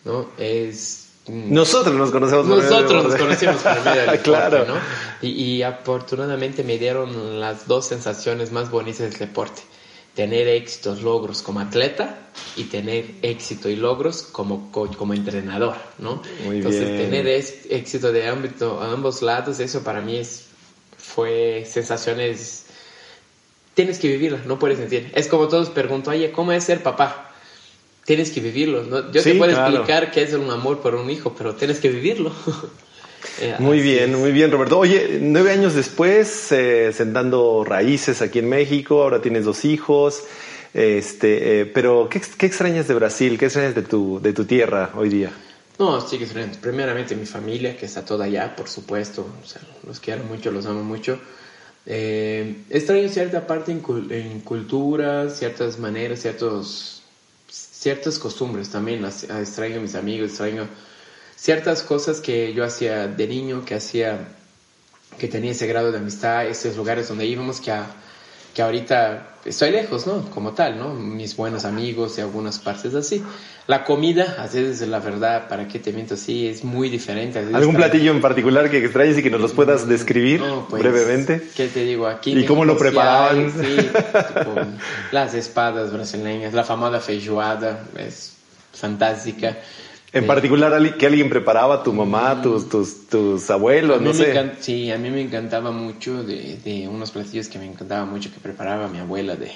[0.04, 0.28] ¿no?
[0.38, 1.06] Es...
[1.28, 4.64] Nosotros nos conocemos por Nosotros nos conocimos por medio del deporte, claro.
[4.66, 4.74] ¿no?
[5.20, 9.62] Y, y afortunadamente me dieron las dos sensaciones más bonitas del deporte
[10.18, 12.18] tener éxitos, logros como atleta
[12.56, 16.20] y tener éxito y logros como coach, como entrenador, ¿no?
[16.44, 20.46] Muy Entonces, tener éxito de ámbito a ambos lados, eso para mí es,
[20.96, 22.64] fue sensaciones,
[23.78, 25.08] tienes que vivirlas, no puedes sentir.
[25.14, 27.30] Es como todos preguntan, oye, ¿cómo es ser papá?
[28.04, 29.12] Tienes que vivirlo, ¿no?
[29.12, 32.32] Yo te puedo explicar qué es un amor por un hijo, pero tienes que vivirlo.
[33.40, 34.78] Eh, muy bien, muy bien, Roberto.
[34.78, 40.22] Oye, nueve años después, eh, sentando raíces aquí en México, ahora tienes dos hijos.
[40.72, 43.36] Este, eh, pero ¿qué, extrañas de Brasil?
[43.36, 45.32] ¿Qué extrañas de tu, de tu tierra hoy día?
[45.80, 46.52] No, sí que extraño.
[46.60, 49.26] Primeramente mi familia, que está toda allá, por supuesto.
[49.84, 51.18] los quiero mucho, los amo mucho.
[51.88, 57.03] Extraño cierta parte en, en, cultura, ciertas maneras, ciertos,
[57.48, 59.05] ciertas costumbres también.
[59.05, 60.68] Extraño a mis amigos, extraño
[61.38, 64.29] ciertas cosas que yo hacía de niño, que hacía,
[65.18, 67.72] que tenía ese grado de amistad, esos lugares donde íbamos, que,
[68.59, 70.29] que ahorita estoy lejos, ¿no?
[70.31, 70.92] Como tal, ¿no?
[70.92, 73.23] Mis buenos amigos y algunas partes así.
[73.68, 76.49] La comida, a veces la verdad, ¿para qué te miento así?
[76.49, 77.38] Es muy diferente.
[77.38, 81.40] ¿Algún platillo en particular que extrañes y que nos los puedas mm, describir pues, brevemente?
[81.57, 82.09] ¿Qué te digo?
[82.09, 83.53] Aquí ¿Y cómo lo preparaban?
[83.53, 83.77] Sí,
[85.12, 88.33] las espadas brasileñas, la famosa feijoada, es
[88.73, 89.57] fantástica.
[90.12, 92.42] En particular, que alguien preparaba, tu mamá, mm.
[92.42, 94.53] tus, tus, tus abuelos, no sé.
[94.61, 98.40] Sí, a mí me encantaba mucho de, de, unos platillos que me encantaba mucho que
[98.40, 99.53] preparaba mi abuela de,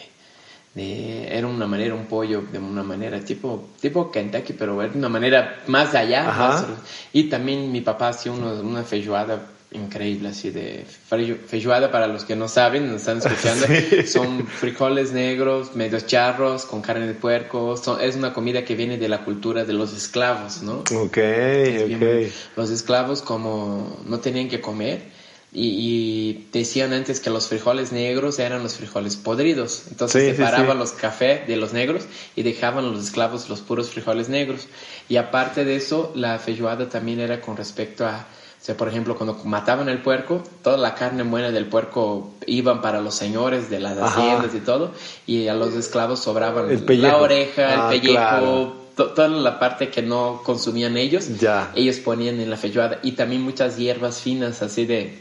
[0.75, 5.09] de, era una manera, un pollo de una manera tipo, tipo Kentucky, pero de una
[5.09, 6.67] manera más allá.
[7.13, 9.41] y también mi papá hacía una feijoada
[9.75, 10.85] increíble, así de
[11.47, 13.67] feijoada para los que no saben, nos están escuchando,
[14.07, 19.09] son frijoles negros, medios charros, con carne de puerco, es una comida que viene de
[19.09, 20.81] la cultura de los esclavos, ¿no?
[20.81, 22.33] Ok, ok.
[22.57, 25.03] Los esclavos como no tenían que comer,
[25.55, 29.85] y, decían antes que los frijoles negros eran los frijoles podridos.
[29.91, 32.05] Entonces separaban los cafés de los negros
[32.35, 34.67] y dejaban a los esclavos los puros frijoles negros.
[35.11, 38.27] Y aparte de eso, la feijoada también era con respecto a
[38.63, 42.81] o sea, por ejemplo, cuando mataban el puerco, toda la carne buena del puerco iban
[42.81, 44.93] para los señores de las haciendas y todo,
[45.27, 50.43] y a los esclavos sobraban la oreja, el ah, pellejo, toda la parte que no
[50.45, 51.29] consumían ellos,
[51.75, 53.01] ellos ponían en la feijoada.
[53.03, 55.19] Y también muchas hierbas finas así de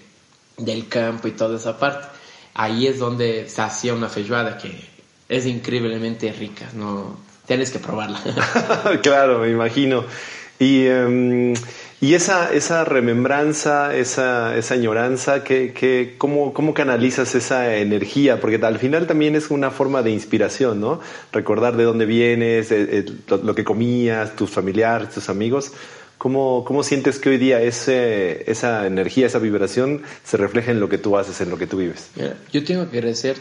[0.57, 2.09] del campo y toda esa parte.
[2.53, 4.87] Ahí es donde se hacía una feijoada que
[5.27, 8.21] es increíblemente rica, no tienes que probarla.
[9.01, 10.03] claro, me imagino.
[10.59, 11.55] Y em,
[12.01, 18.41] y esa, esa remembranza, esa, esa añoranza, que, que, ¿cómo, ¿cómo canalizas esa energía?
[18.41, 20.99] Porque al final también es una forma de inspiración, ¿no?
[21.31, 22.73] Recordar de dónde vienes,
[23.27, 25.73] lo, que comías, tus familiares, tus amigos.
[26.17, 30.89] ¿Cómo, ¿Cómo sientes que hoy día ese, esa energía, esa vibración se refleja en lo
[30.89, 32.09] que tú haces, en lo que tú vives?
[32.51, 33.37] yo tengo que agradecer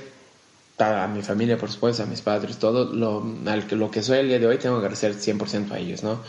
[0.76, 3.24] a mi familia, por supuesto, a mis padres, todo lo,
[3.70, 6.20] lo que soy el día de hoy, tengo que agradecer 100% a ellos, ¿no?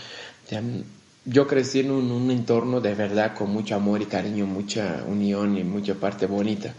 [1.26, 5.64] Yo crecí en un, entorno de verdad con mucho amor y cariño, mucha unión y
[5.64, 6.74] mucha parte bonita.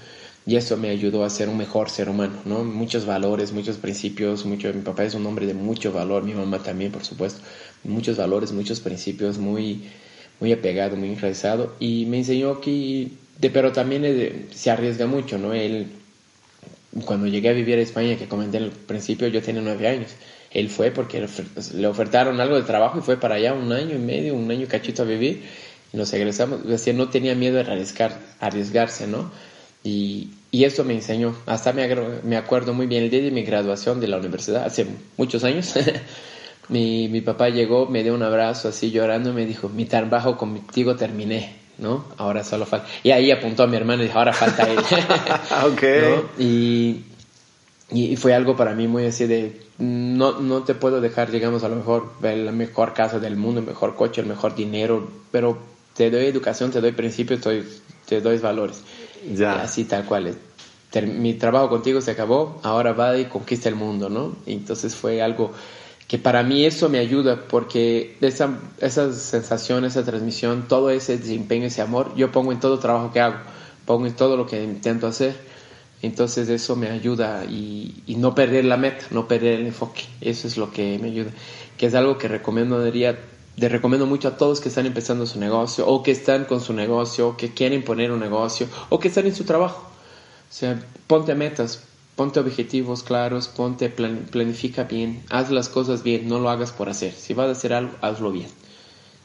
[0.44, 2.64] Y eso me ayudó a ser un mejor ser humano, ¿no?
[2.64, 6.59] Muchos valores, muchos principios, mucho, mi papá es un hombre de mucho valor, mi mamá
[6.59, 7.40] también, por supuesto,
[7.85, 9.85] muchos valores, muchos principios, muy,
[10.40, 11.76] muy apegado, muy enraizado.
[11.78, 13.11] Y me enseñó que,
[13.52, 15.55] pero también se arriesga mucho, ¿no?
[15.55, 15.87] Él,
[17.05, 20.11] cuando llegué a vivir a España, que comenté al principio, yo tenía nueve años
[20.52, 21.26] él fue porque
[21.74, 24.66] le ofertaron algo de trabajo y fue para allá un año y medio, un año
[24.68, 25.44] cachito a vivir.
[25.92, 26.66] Y nos egresamos.
[26.66, 29.30] Decía, no tenía miedo de arriesgar, arriesgarse, ¿no?
[29.84, 31.36] Y, y esto me enseñó.
[31.46, 31.88] Hasta me,
[32.22, 34.86] me acuerdo muy bien el día de mi graduación de la universidad, hace
[35.16, 35.74] muchos años.
[36.68, 40.36] mi, mi papá llegó, me dio un abrazo así llorando y me dijo, mi trabajo
[40.36, 41.62] contigo terminé.
[41.78, 42.04] ¿no?
[42.16, 42.86] Ahora solo falta.
[43.02, 44.78] Y ahí apuntó a mi hermano y dijo, ahora falta él.
[45.72, 45.82] ok.
[46.38, 47.04] Y,
[47.92, 51.68] y, fue algo para mí muy así de, no, no te puedo dejar, digamos, a
[51.68, 55.59] lo mejor la mejor casa del mundo, el mejor coche, el mejor dinero, pero
[55.94, 57.68] te doy educación, te doy principios, te doy,
[58.07, 58.83] te doy valores.
[59.35, 59.62] Ya.
[59.62, 60.26] Así tal cual.
[60.28, 60.37] Es.
[61.07, 64.37] Mi trabajo contigo se acabó, ahora va y conquista el mundo, ¿no?
[64.44, 65.52] entonces fue algo
[66.07, 71.64] que para mí eso me ayuda porque esa, esa sensación, esa transmisión, todo ese desempeño,
[71.64, 73.37] ese amor, yo pongo en todo trabajo que hago,
[73.87, 75.35] pongo en todo lo que intento hacer
[76.02, 80.02] entonces eso me ayuda y, no perder la meta, no perder el enfoque.
[80.20, 81.30] Eso es lo que me ayuda.
[81.78, 82.76] Que es algo que recomiendo
[84.06, 87.36] mucho a todos que están empezando su negocio o que están con su negocio, o
[87.36, 89.88] que quieren poner un negocio o que están en su trabajo.
[90.50, 91.84] O sea, ponte metas,
[92.16, 97.12] ponte objetivos claros, ponte, planifica bien, haz las cosas bien, no lo hagas por hacer.
[97.12, 98.48] Si vas a hacer algo, hazlo bien.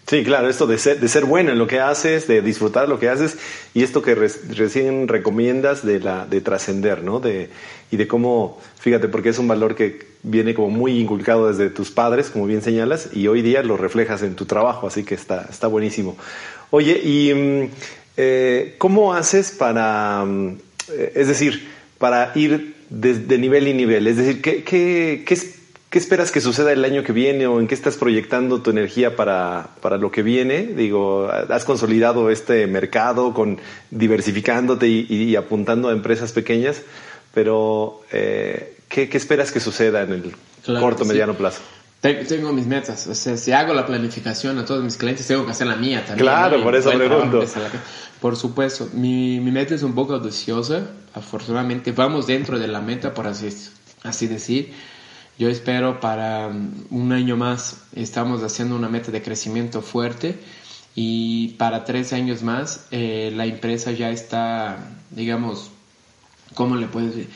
[0.09, 2.97] Sí, claro, esto de ser, de ser bueno en lo que haces, de disfrutar lo
[2.97, 3.37] que haces
[3.73, 7.19] y esto que recién recomiendas de, la, de trascender, ¿no?
[7.19, 7.49] De,
[7.91, 11.91] y de cómo, fíjate, porque es un valor que viene como muy inculcado desde tus
[11.91, 15.45] padres, como bien señalas, y hoy día lo reflejas en tu trabajo, así que está,
[15.49, 16.15] está buenísimo.
[16.69, 17.69] Oye, ¿y mm,
[18.15, 20.57] eh, cómo haces para, mm,
[20.93, 21.67] eh, es decir,
[21.97, 24.07] para ir de, nivel y nivel?
[24.07, 25.56] Es decir, ¿qué, qué, qué es
[25.97, 29.15] ¿Qué esperas que suceda el año que viene o en qué estás proyectando tu energía
[29.15, 30.61] para, para lo que viene?
[30.61, 33.57] Digo, has consolidado este mercado con
[33.89, 36.83] diversificándote y, apuntando a empresas pequeñas,
[37.33, 41.61] pero eh, ¿qué, esperas que suceda en el corto, mediano plazo?
[41.99, 45.51] Tengo mis metas, o sea, si hago la planificación a todos mis clientes, tengo que
[45.51, 46.27] hacer la mía también.
[46.27, 47.43] Claro, por eso pregunto.
[48.21, 53.15] Por supuesto, mi, mi meta es un poco ambiciosa, afortunadamente vamos dentro de la meta,
[53.15, 53.49] por así,
[54.03, 54.73] así decir
[55.37, 60.39] yo espero para mm, un año más, estamos haciendo una meta de crecimiento fuerte
[60.95, 64.77] y para tres años más eh, la empresa ya está,
[65.11, 65.69] digamos,
[66.55, 67.29] ¿cómo le puedes decir?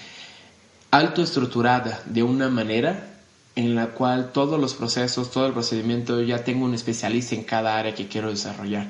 [0.90, 3.08] Alto estructurada de una manera
[3.56, 7.78] en la cual todos los procesos, todo el procedimiento, ya tengo un especialista en cada
[7.78, 8.88] área que quiero desarrollar.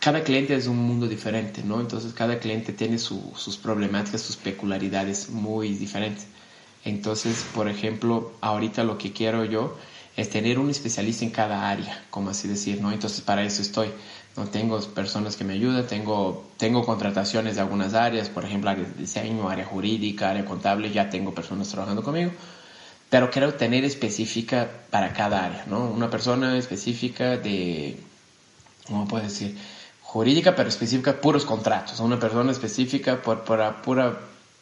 [0.00, 1.80] Cada cliente es un mundo diferente, ¿no?
[1.80, 6.26] Entonces cada cliente tiene sus problemáticas, sus peculiaridades muy diferentes.
[6.86, 9.76] Entonces, por ejemplo, ahorita lo que quiero yo
[10.16, 12.92] es tener un especialista en cada área, como así decir, ¿no?
[12.92, 13.90] Entonces, para eso estoy.
[14.36, 18.84] No tengo personas que me ayuden, tengo, tengo contrataciones de algunas áreas, por ejemplo, área
[18.84, 22.30] de diseño, área jurídica, área contable, ya tengo personas trabajando conmigo,
[23.10, 25.90] pero quiero tener específica para cada área, ¿no?
[25.90, 27.98] Una persona específica de,
[28.86, 29.56] ¿cómo puedo decir?
[30.02, 34.16] jurídica, pero específica, puros contratos, una persona específica por, por pura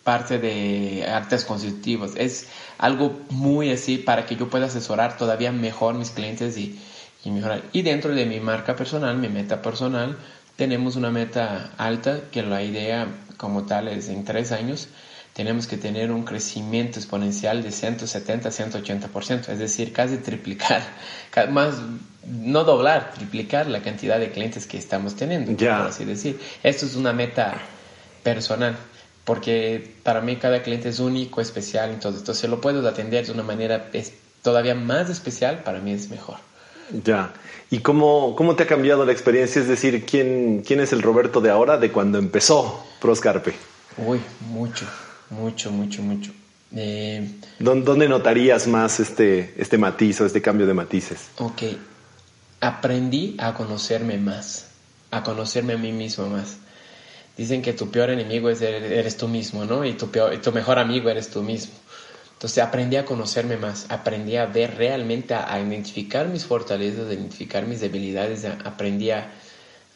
[0.05, 2.13] parte de actas constitutivos.
[2.17, 2.47] Es
[2.79, 6.79] algo muy así para que yo pueda asesorar todavía mejor mis clientes y,
[7.25, 7.63] y mejorar.
[7.73, 10.17] Y dentro de mi marca personal, mi meta personal,
[10.57, 14.89] tenemos una meta alta que la idea como tal es en tres años
[15.35, 20.81] tenemos que tener un crecimiento exponencial de 170 a 180%, es decir, casi triplicar,
[21.51, 21.75] más,
[22.25, 25.79] no doblar, triplicar la cantidad de clientes que estamos teniendo, ya.
[25.79, 26.41] por así decir.
[26.63, 27.59] Esto es una meta
[28.23, 28.77] personal,
[29.25, 33.43] porque para mí cada cliente es único, especial, entonces, entonces lo puedo atender de una
[33.43, 33.91] manera
[34.43, 36.37] todavía más especial, para mí es mejor.
[37.05, 37.33] Ya.
[37.71, 39.61] ¿Y cómo, cómo te ha cambiado la experiencia?
[39.61, 43.55] Es decir, ¿quién, quién es el Roberto de ahora de cuando empezó Proscarpe?
[43.97, 44.21] Uy,
[44.51, 44.87] mucho.
[45.31, 46.33] Mucho, mucho, mucho.
[46.77, 51.29] Eh, ¿Dónde notarías más este, este matiz o este cambio de matices?
[51.39, 51.63] Ok,
[52.61, 54.69] aprendí a conocerme más,
[55.11, 56.59] a conocerme a mí mismo más.
[57.37, 59.85] Dicen que tu peor enemigo es eres tú mismo, ¿no?
[59.85, 61.75] Y tu, peor, tu mejor amigo eres tú mismo.
[62.33, 67.67] Entonces aprendí a conocerme más, aprendí a ver realmente, a, identificar mis fortalezas, a identificar
[67.67, 69.33] mis debilidades, aprendí a,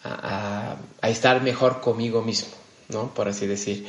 [0.02, 2.50] a, a, estar mejor conmigo mismo,
[2.88, 3.12] ¿no?
[3.14, 3.86] Por así decir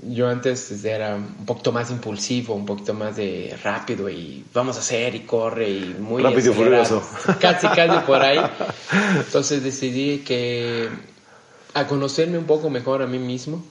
[0.00, 4.80] yo antes era un poquito más impulsivo, un poquito más de rápido y vamos a
[4.80, 7.02] hacer y corre y muy rápido y furioso.
[7.40, 8.40] Casi, casi por ahí.
[9.16, 10.88] Entonces decidí que
[11.74, 13.64] a conocerme un poco mejor a mí mismo,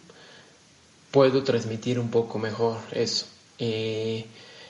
[1.12, 3.26] puedo transmitir un poco mejor eso.
[3.60, 4.26] Eh,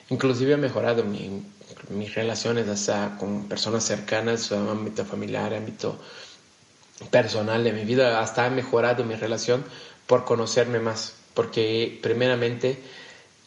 [0.10, 5.98] inclusive he mejorado mis relaciones hasta con personas cercanas, ámbito familiar, ámbito
[7.10, 9.64] personal de mi vida, hasta he mejorado mi relación
[10.08, 12.78] por conocerme más porque primeramente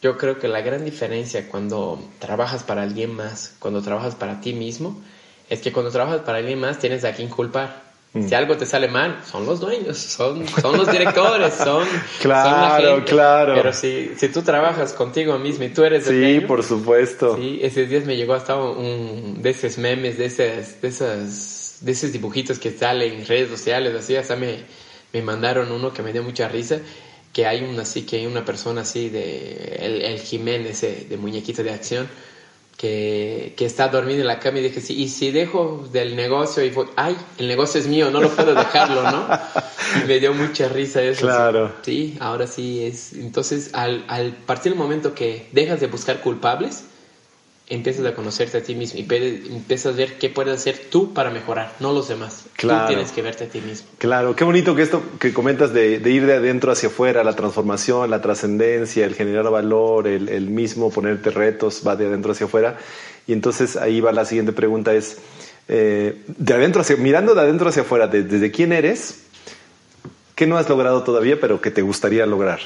[0.01, 4.53] yo creo que la gran diferencia cuando trabajas para alguien más, cuando trabajas para ti
[4.53, 5.01] mismo,
[5.49, 7.84] es que cuando trabajas para alguien más tienes a quien culpar.
[8.15, 8.29] Mm.
[8.29, 11.85] Si algo te sale mal, son los dueños, son, son los directores, son,
[12.21, 13.11] claro, la gente.
[13.11, 17.35] Claro, Pero si, si tú trabajas contigo mismo y tú eres el Sí, por supuesto.
[17.35, 21.91] Sí, ese día me llegó hasta un, de esos memes, de, esas, de, esas, de
[21.91, 24.59] esos dibujitos que salen en redes sociales, así, hasta me,
[25.11, 26.79] me mandaron uno que me dio mucha risa
[27.33, 31.63] que hay una así que hay una persona así de el, el Jiménez de muñequito
[31.63, 32.07] de acción
[32.77, 36.63] que, que, está dormido en la cama y dije sí y si dejo del negocio
[36.63, 39.27] y fue, ay el negocio es mío no lo puedo dejarlo no
[40.03, 41.71] y me dio mucha risa eso claro.
[41.83, 46.85] Sí ahora sí es entonces al, al partir del momento que dejas de buscar culpables
[47.67, 49.07] empiezas a conocerte a ti mismo y
[49.49, 52.45] empiezas a ver qué puedes hacer tú para mejorar, no los demás.
[52.55, 52.85] Claro.
[52.85, 53.87] Tú tienes que verte a ti mismo.
[53.97, 58.09] Claro, qué bonito que esto que comentas de, ir de adentro hacia afuera, la transformación,
[58.11, 62.77] la trascendencia, el generar valor, el, mismo ponerte retos, va de adentro hacia afuera.
[63.27, 65.17] Y entonces ahí va la siguiente pregunta es,
[65.67, 69.23] eh, de adentro hacia, mirando de adentro hacia afuera, desde quién eres,
[70.35, 72.59] qué no has logrado todavía, pero que te gustaría lograr.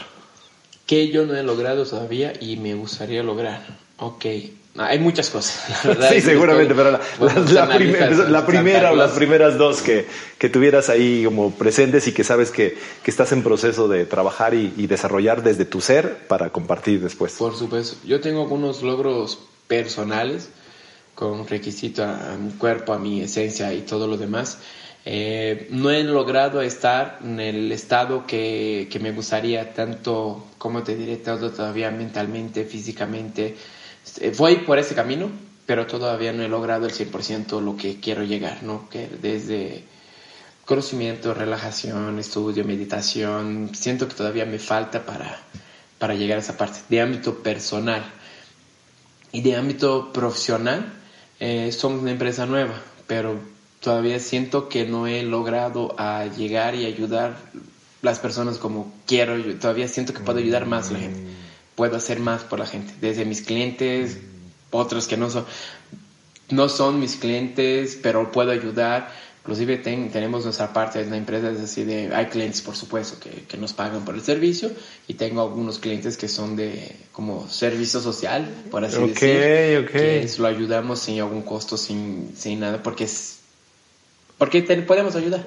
[0.86, 3.62] Que yo no he logrado todavía y me gustaría lograr.
[3.97, 4.26] Ok,
[4.80, 6.09] hay muchas cosas, la verdad.
[6.09, 10.07] sí, seguramente, pero la, primera o las primeras dos que,
[10.38, 14.53] que, tuvieras ahí como presentes y que sabes que, que estás en proceso de trabajar
[14.53, 17.34] y, desarrollar desde tu ser para compartir después.
[17.34, 17.97] Por supuesto.
[18.07, 20.49] Yo tengo algunos logros personales
[21.13, 24.59] con requisito a, mi cuerpo, a mi esencia y todo lo demás.
[25.05, 30.95] Eh, no he logrado estar en el estado que, que me gustaría, tanto, como te
[30.95, 33.55] diré, todo todavía mentalmente, físicamente
[34.38, 35.30] voy por ese camino,
[35.65, 38.89] pero todavía no he logrado el 100% lo que quiero llegar, ¿no?
[38.89, 39.84] Que desde
[40.65, 45.39] conocimiento, relajación, estudio, meditación, siento que todavía me falta para,
[45.97, 46.80] para llegar a esa parte.
[46.89, 48.03] De ámbito personal
[49.32, 50.91] y de ámbito profesional,
[51.39, 53.39] eh, somos una empresa nueva, pero
[53.80, 57.38] todavía siento que no he logrado a llegar y ayudar
[58.01, 59.38] las personas como quiero.
[59.38, 61.39] Yo todavía siento que puedo ayudar más a la gente
[61.80, 64.17] puedo hacer más por la gente, desde mis clientes,
[64.69, 65.45] otros que no son,
[66.49, 69.09] no son mis clientes, pero puedo ayudar.
[69.43, 73.43] Inclusive tenemos nuestra parte de la empresa, es así de, hay clientes por supuesto que,
[73.43, 74.69] que, nos pagan por el servicio
[75.07, 80.47] y tengo algunos clientes que son de como servicio social, por así decir, que lo
[80.47, 83.39] ayudamos sin algún costo, sin, sin nada, porque es,
[84.38, 85.45] porque podemos ayudar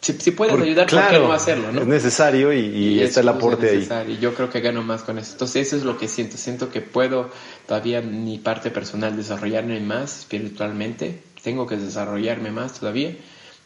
[0.00, 1.72] si, si puedes ayudar, ¿por qué no hacerlo?
[1.72, 1.80] ¿no?
[1.80, 4.18] Es necesario y, está el aporte ahí.
[4.20, 5.32] Yo creo que gano más con eso.
[5.32, 6.36] Entonces, eso es lo que siento.
[6.36, 7.30] Siento que puedo
[7.66, 11.20] todavía mi parte personal desarrollarme más espiritualmente.
[11.42, 13.16] Tengo que desarrollarme más todavía.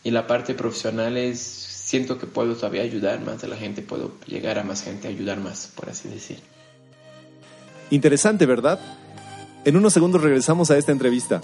[0.05, 4.13] Y la parte profesional es, siento que puedo todavía ayudar más a la gente, puedo
[4.27, 6.39] llegar a más gente, ayudar más, por así decir.
[7.91, 8.81] Interesante, ¿verdad?
[9.65, 11.43] En unos segundos regresamos a esta entrevista.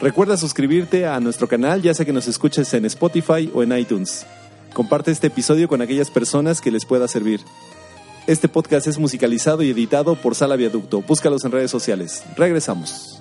[0.00, 4.26] Recuerda suscribirte a nuestro canal ya sea que nos escuches en Spotify o en iTunes.
[4.74, 7.40] Comparte este episodio con aquellas personas que les pueda servir.
[8.26, 11.00] Este podcast es musicalizado y editado por Sala Viaducto.
[11.00, 12.24] Búscalos en redes sociales.
[12.36, 13.18] Regresamos.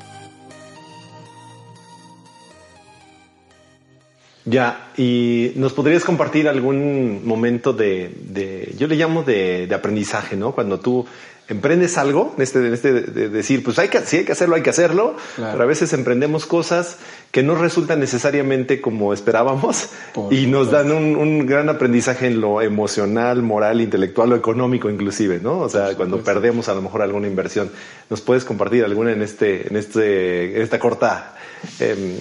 [4.44, 10.52] Ya, y nos podrías compartir algún momento de, yo le llamo de, aprendizaje, ¿no?
[10.52, 11.06] Cuando tú
[11.48, 14.70] emprendes algo, este, este de decir, pues hay que, si hay que hacerlo, hay que
[14.72, 16.98] hacerlo, pero a veces emprendemos cosas
[17.32, 19.90] que no resultan necesariamente como esperábamos
[20.32, 25.60] y nos dan un, gran aprendizaje en lo emocional, moral, intelectual o económico inclusive, ¿no?
[25.60, 27.70] O sea, cuando perdemos a lo mejor alguna inversión.
[28.10, 31.36] ¿Nos puedes compartir alguna en este, en este, en esta corta
[31.80, 32.18] em,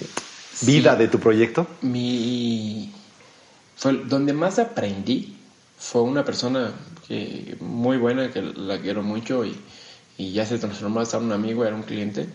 [0.61, 1.67] vida de tu proyecto?
[1.81, 2.91] Mi
[3.83, 5.35] donde más aprendí
[5.77, 6.71] fue una persona
[7.07, 9.55] que muy buena que la quiero mucho y,
[10.17, 12.27] y ya se transformó hasta un amigo, era un cliente.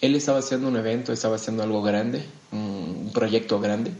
[0.00, 3.92] Él estaba haciendo un evento, estaba haciendo algo grande, un proyecto grande.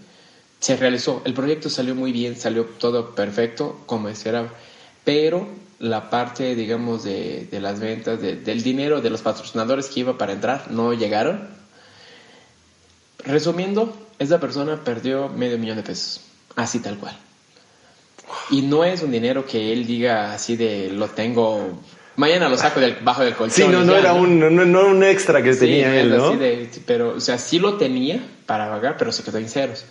[0.60, 4.52] Se realizó, el proyecto salió muy bien, salió todo perfecto como esperaba,
[5.04, 5.48] pero
[5.78, 10.32] la parte, digamos, de, de las ventas, del dinero de los patrocinadores que iba para
[10.32, 11.56] entrar, no llegaron
[13.26, 16.20] Resumiendo, esa persona perdió medio millón de pesos,
[16.54, 17.18] así tal cual.
[18.50, 21.80] Y no es un dinero que él diga así de lo tengo,
[22.16, 23.66] mañana lo saco del, bajo del colchón.
[23.66, 24.38] Sí, no, no era un,
[24.72, 26.38] no, un extra que tenía él, ¿no?
[26.86, 29.84] pero, o sea, sí lo tenía para pagar, pero se quedó en ceros.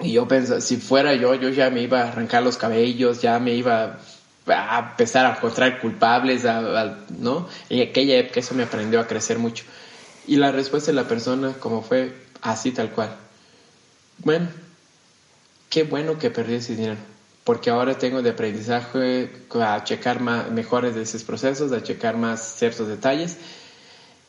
[0.00, 3.38] Y yo pensé, si fuera yo, yo ya me iba a arrancar los cabellos, ya
[3.38, 3.98] me iba
[4.46, 6.44] a empezar a encontrar culpables,
[7.18, 7.48] ¿no?
[7.68, 9.64] En aquella época eso me aprendió a crecer mucho.
[10.26, 13.16] Y la respuesta de la persona, como fue así tal cual.
[14.18, 14.48] Bueno,
[15.68, 16.96] qué bueno que perdí ese dinero,
[17.44, 22.56] porque ahora tengo de aprendizaje a checar más, mejores de esos procesos, a checar más
[22.58, 23.38] ciertos detalles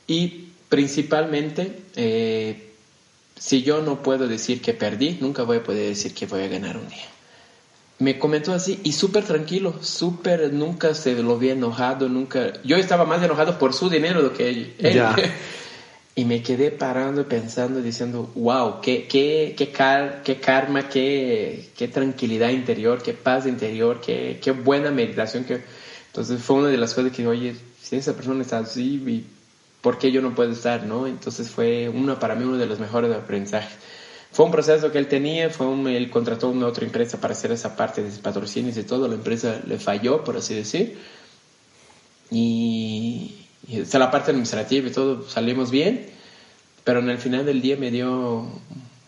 [0.07, 2.71] y principalmente, eh,
[3.37, 6.47] si yo no puedo decir que perdí, nunca voy a poder decir que voy a
[6.47, 7.05] ganar un día.
[7.99, 12.53] Me comentó así y súper tranquilo, súper, nunca se lo vi enojado, nunca...
[12.63, 14.75] Yo estaba más enojado por su dinero do que él.
[14.79, 15.15] Ya.
[16.19, 19.71] Y me quedé parando y pensando, diciendo, wow, qué, qué, qué,
[20.21, 25.45] qué karma, qué, qué, tranquilidad interior, qué paz interior, qué, qué buena meditación.
[25.45, 25.63] Que...
[26.07, 29.25] Entonces fue una de las cosas que, oye, si esa persona está así,
[29.79, 30.85] ¿por qué yo no puedo estar?
[30.85, 31.07] ¿no?
[31.07, 33.77] Entonces fue uno, para mí uno de los mejores aprendizajes.
[34.33, 37.53] Fue un proceso que él tenía, fue un, él contrató una otra empresa para hacer
[37.53, 40.97] esa parte de patrocinios y todo, la empresa le falló, por así decir.
[42.29, 43.38] Y,
[43.69, 46.07] y está la parte administrativa y todo, salimos bien,
[46.83, 48.47] pero en el final del día me dio,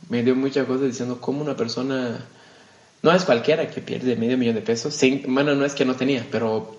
[0.10, 2.24] me dio muchas cosas diciendo cómo una persona,
[3.02, 6.28] no es cualquiera que pierde medio millón de pesos, bueno, no es que no tenía,
[6.30, 6.78] pero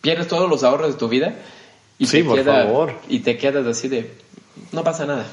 [0.00, 1.34] pierdes todos los ahorros de tu vida
[1.98, 2.94] y, te, por favor.
[3.06, 4.10] y te quedas así de,
[4.72, 5.26] no pasa nada,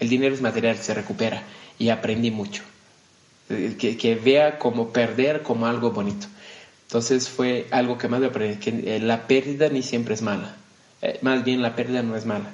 [0.00, 1.42] el dinero es material, se recupera
[1.78, 2.62] y aprendí mucho.
[3.48, 6.26] Que, que vea como perder como algo bonito.
[6.82, 10.57] Entonces fue algo que más me aprendí, que la pérdida ni siempre es mala.
[11.02, 12.50] Eh, más bien la pérdida no es mala.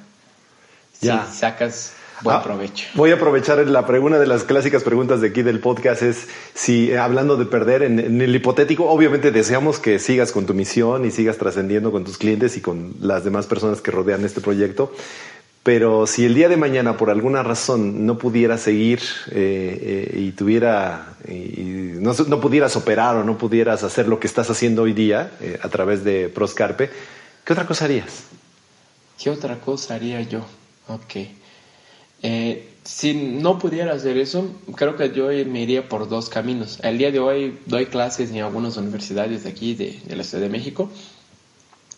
[1.01, 1.25] Ya.
[1.25, 2.87] Si sacas buen ah, provecho.
[2.93, 6.91] Voy a aprovechar la pregunta de las clásicas preguntas de aquí del podcast es si
[6.91, 11.11] eh, hablando de perder en, el hipotético, obviamente deseamos que sigas con tu misión y
[11.11, 14.93] sigas trascendiendo con tus clientes y con las demás personas que rodean este proyecto.
[15.63, 18.99] Pero si el día de mañana por alguna razón no pudieras seguir
[19.31, 24.47] eh, y tuviera y no, no, pudieras operar o no pudieras hacer lo que estás
[24.51, 26.91] haciendo hoy día a través de Proscarpe,
[27.45, 28.25] ¿qué otra cosa harías?
[29.21, 30.41] ¿Qué otra cosa haría yo?
[30.87, 31.15] Ok.
[32.21, 36.79] Eh, si no pudiera hacer eso, creo que yo me iría por dos caminos.
[36.83, 40.49] El día de hoy doy clases en algunas universidades de aquí, de, la Ciudad de
[40.49, 40.89] México.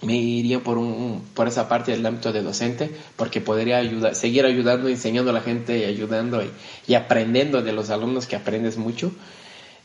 [0.01, 4.45] Me iría por, un, por esa parte del ámbito de docente, porque podría ayudar, seguir
[4.45, 6.51] ayudando, enseñando a la gente ayudando y,
[6.87, 9.11] y aprendiendo de los alumnos que aprendes mucho.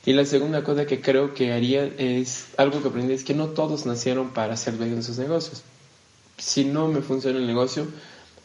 [0.04, 3.48] Y la segunda cosa que creo que haría es algo que aprendí, es que no
[3.48, 5.62] todos nacieron para ser dueños de sus negocios
[6.42, 7.86] si no me funciona el negocio,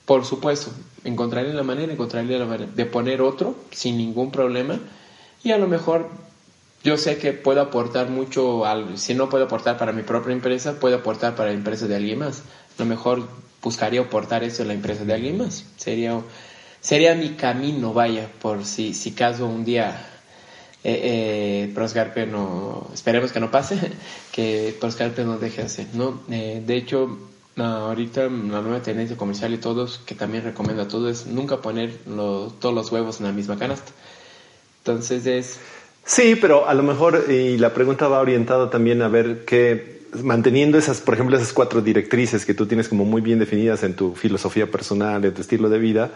[0.05, 0.71] por supuesto,
[1.03, 4.79] encontraré la manera, encontraré la manera de poner otro sin ningún problema
[5.43, 6.09] y a lo mejor
[6.83, 10.79] yo sé que puedo aportar mucho, al, si no puedo aportar para mi propia empresa,
[10.79, 12.39] puedo aportar para la empresa de alguien más.
[12.77, 13.27] A lo mejor
[13.61, 15.65] buscaría aportar eso en la empresa de alguien más.
[15.75, 16.21] Sería,
[16.79, 20.16] sería mi camino, vaya, por si, si caso un día
[20.83, 23.79] eh, eh, Proscarpe no, esperemos que no pase,
[24.31, 26.21] que Proscarpe no deje de hacer, ¿no?
[26.29, 27.17] Eh, de hecho,
[27.57, 31.91] ahorita la nueva tendencia comercial y todos, que también recomiendo a todos, es nunca poner
[32.05, 33.91] todos los huevos en la misma canasta.
[34.79, 35.59] Entonces es...
[36.05, 40.77] Sí, pero a lo mejor, y la pregunta va orientada también a ver que manteniendo
[40.77, 44.15] esas, por ejemplo, esas cuatro directrices que tú tienes como muy bien definidas en tu
[44.15, 46.11] filosofía personal, en tu estilo de vida,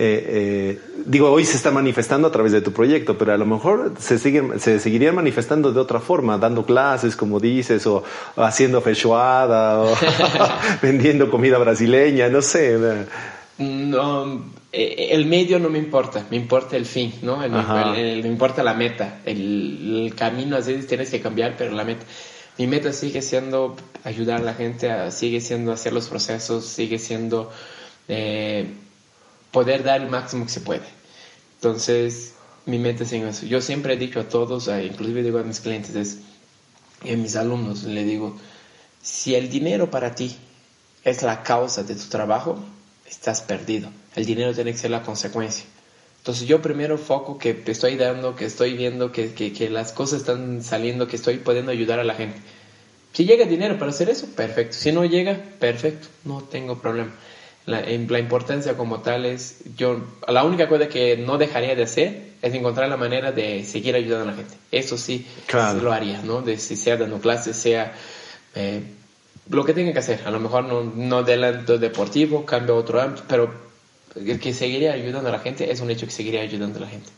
[0.00, 3.94] eh, digo, hoy se está manifestando a través de tu proyecto, pero a lo mejor
[3.98, 8.04] se, siguen, se seguirían manifestando de otra forma, dando clases, como dices, o,
[8.36, 9.96] haciendo feijoada, o
[10.82, 12.78] vendiendo comida brasileña, no sé.
[13.58, 17.38] No, eh, el medio no me importa, me importa el fin, ¿no?
[17.38, 22.04] me importa la meta, el, camino a veces tienes que cambiar, pero la meta.
[22.56, 27.50] Mi meta sigue siendo ayudar a la gente, sigue siendo hacer los procesos, sigue siendo
[28.08, 28.66] eh,
[29.50, 30.84] poder dar el máximo que se puede.
[31.56, 32.34] Entonces,
[32.66, 33.46] mi meta es en eso.
[33.46, 36.18] Yo siempre he dicho a todos, inclusive digo a mis clientes, es,
[37.02, 38.36] y a mis alumnos, le digo,
[39.02, 40.36] si el dinero para ti
[41.04, 42.58] es la causa de tu trabajo,
[43.08, 43.88] estás perdido.
[44.14, 45.64] El dinero tiene que ser la consecuencia.
[46.18, 50.20] Entonces yo primero foco que te estoy dando, que estoy viendo, que, que, las cosas
[50.20, 52.38] están saliendo, que estoy pudiendo ayudar a la gente.
[53.12, 54.76] Si llega dinero para hacer eso, perfecto.
[54.76, 57.12] Si no llega, perfecto, no tengo problema.
[57.68, 62.30] La, la, importancia como tal es, yo, la única cosa que no dejaría de hacer
[62.40, 64.54] es encontrar la manera de seguir ayudando a la gente.
[64.72, 65.26] Eso sí,
[65.82, 66.40] lo haría, ¿no?
[66.40, 67.92] De, si sea dando clases, sea
[68.54, 68.82] eh,
[69.50, 70.22] lo que tenga que hacer.
[70.24, 73.52] A lo mejor no, no del ámbito deportivo, cambio a otro ámbito, pero
[74.16, 76.88] el que seguiría ayudando a la gente es un hecho que seguiría ayudando a la
[76.88, 77.10] gente.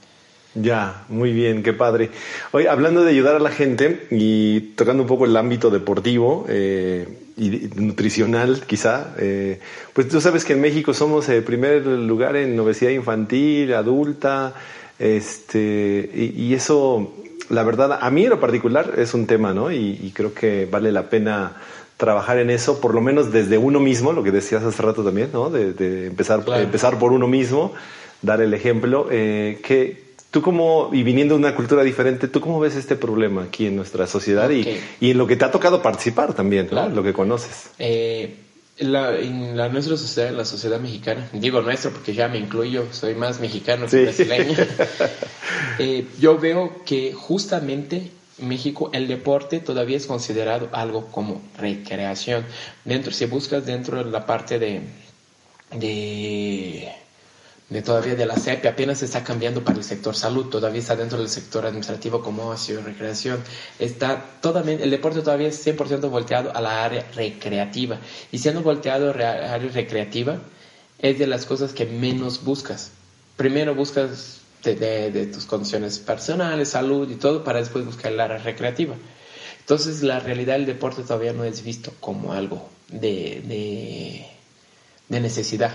[0.55, 2.11] Ya, muy bien, qué padre.
[2.51, 7.07] Hoy, hablando de ayudar a la gente y tocando un poco el ámbito deportivo eh,
[7.37, 9.61] y nutricional, quizá, eh,
[9.93, 14.55] pues tú sabes que en México somos el primer lugar en obesidad infantil, adulta,
[14.99, 17.15] este, y, eso,
[17.49, 19.71] la verdad, a mí en lo particular es un tema, ¿no?
[19.71, 21.57] y creo que vale la pena
[22.01, 25.29] trabajar en eso, por lo menos desde uno mismo, lo que decías hace rato también,
[25.35, 25.51] ¿no?
[25.51, 27.75] De, empezar, empezar por uno mismo,
[28.23, 29.07] dar el ejemplo.
[29.11, 33.45] Eh, que tú como, y viniendo de una cultura diferente, ¿tú cómo ves este problema
[33.45, 34.67] aquí en nuestra sociedad y,
[35.01, 36.89] y, en lo que te ha tocado participar también, ¿no?
[36.89, 37.71] lo que conoces?
[37.79, 38.37] Eh,
[38.79, 43.15] la, en la, nuestra sociedad, la sociedad mexicana, digo nuestro porque ya me incluyo, soy
[43.15, 44.57] más mexicano que brasileño,
[45.79, 52.45] eh, yo veo que justamente México el deporte todavía es considerado algo como recreación.
[52.85, 54.81] Dentro, si buscas dentro de la parte de,
[55.73, 56.91] de,
[57.85, 61.29] todavía de la CEP, apenas está cambiando para el sector salud, todavía está dentro del
[61.29, 63.41] sector administrativo como ocio, recreación.
[63.79, 67.99] Está totalmente, el deporte todavía es 100% volteado a la área recreativa.
[68.33, 70.39] Y siendo volteado a la área recreativa,
[70.99, 72.91] es de las cosas que menos buscas.
[73.37, 78.95] Primero buscas de, tus condiciones personales, salud y todo, para después buscar el área recreativa.
[79.61, 84.27] Entonces, la realidad del deporte todavía no es visto como algo de,
[85.09, 85.73] de, necesidad,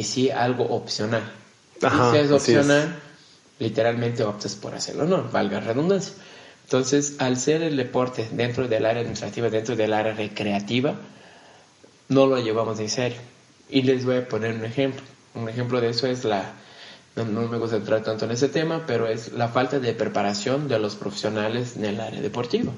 [0.00, 1.22] y sí algo opcional.
[1.78, 2.98] si es opcional,
[3.58, 6.14] literalmente optas por hacerlo, no, valga redundancia.
[6.64, 10.94] Entonces, al ser el deporte dentro del área administrativa, dentro del área recreativa,
[12.08, 13.18] no lo llevamos en serio.
[13.68, 15.02] Y les voy a poner un ejemplo.
[15.34, 16.54] Un ejemplo de eso es la,
[17.16, 20.78] no, me gusta entrar tanto en ese tema, pero es la falta de preparación de
[20.78, 22.72] los profesionales en el área deportiva.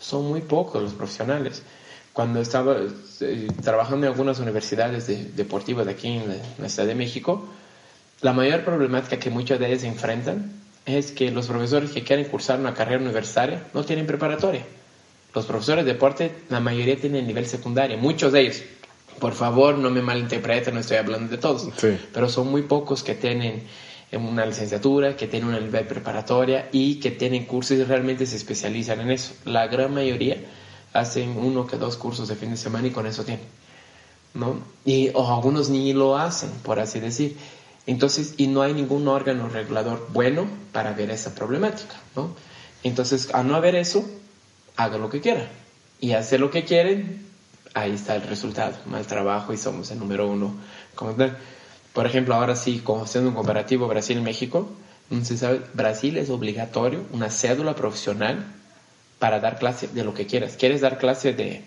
[0.00, 1.62] Son muy pocos los profesionales.
[2.14, 2.76] Cuando estaba
[3.22, 7.44] eh, trabajando en algunas universidades deportivas de aquí en la, Ciudad de México,
[8.20, 10.52] la mayor problemática que muchas de ellas enfrentan
[10.86, 14.64] es que los profesores que quieren cursar una carrera universitaria no tienen preparatoria.
[15.34, 18.62] Los profesores de deporte, la mayoría tienen nivel secundario, muchos de ellos.
[19.18, 21.68] Por favor, no me malinterpreten, no estoy hablando de todos,
[22.12, 23.64] pero son muy pocos que tienen
[24.12, 29.00] una licenciatura, que tienen una nivel preparatoria y que tienen cursos y realmente se especializan
[29.00, 29.34] en eso.
[29.44, 30.36] La gran mayoría
[30.94, 33.44] hacen uno que dos cursos de fin de semana y con eso tienen,
[34.32, 34.60] ¿no?
[34.86, 37.36] Y o algunos ni lo hacen, por así decir.
[37.86, 42.34] Entonces, y no hay ningún órgano regulador bueno para ver esa problemática, ¿no?
[42.82, 44.08] Entonces, a no haber eso,
[44.76, 45.48] hagan lo que quieran.
[46.00, 47.26] Y hacer lo que quieren,
[47.74, 50.54] ahí está el resultado, mal trabajo y somos el número uno.
[51.92, 54.70] Por ejemplo, ahora sí, como haciendo un comparativo Brasil-México,
[55.74, 58.46] Brasil es obligatorio una cédula profesional
[59.18, 60.56] para dar clase de lo que quieras.
[60.56, 61.62] ¿Quieres dar clase de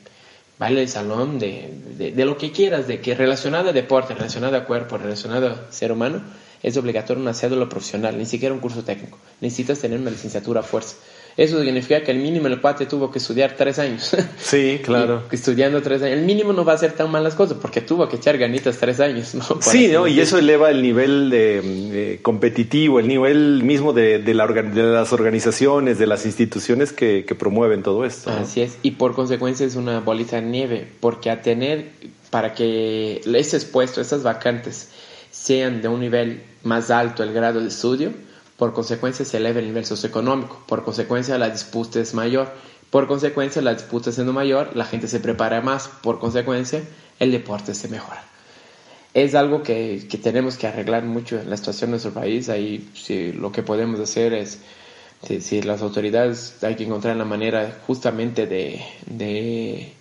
[0.60, 4.66] baile de salón, de, de, lo que quieras, de que relacionado a deporte, relacionado a
[4.66, 6.22] cuerpo, relacionado a ser humano?
[6.64, 9.20] Es obligatorio una cédula profesional, ni siquiera un curso técnico.
[9.42, 10.96] Necesitas tener una licenciatura a fuerza.
[11.38, 14.16] Eso significa que el mínimo el cuate tuvo que estudiar tres años.
[14.40, 15.24] Sí, claro.
[15.32, 16.18] estudiando tres años.
[16.18, 19.00] El mínimo no va a hacer tan malas cosas porque tuvo que echar ganitas tres
[19.00, 19.36] años.
[19.36, 19.44] ¿no?
[19.62, 20.08] sí, ¿no?
[20.08, 25.14] y eso eleva el nivel de, competitivo, el nivel mismo de, de, la, de, las
[25.14, 28.32] organizaciones, de las instituciones que, que promueven todo esto.
[28.32, 28.78] Así es.
[28.82, 31.92] Y por consecuencia es una bolita de nieve porque a tener,
[32.32, 34.90] para que ese puesto, esas vacantes,
[35.30, 38.12] sean de un nivel más alto el grado de estudio,
[38.58, 42.52] por consecuencia se eleva el nivel socioeconómico, por consecuencia la disputa es mayor,
[42.90, 46.84] por consecuencia la disputa siendo mayor, la gente se prepara más, por consecuencia
[47.20, 48.24] el deporte se mejora.
[49.14, 52.50] es algo que, que, tenemos que arreglar mucho en la situación de nuestro país.
[52.50, 52.88] Ahí
[53.36, 54.60] lo que podemos hacer es,
[55.40, 59.94] si, las autoridades hay que encontrar la manera justamente de, de,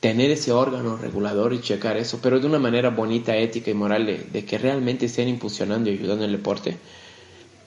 [0.00, 4.06] tener ese órgano regulador y checar eso, pero de una manera bonita, ética y moral,
[4.06, 6.76] de, de que realmente estén impulsionando y ayudando el deporte.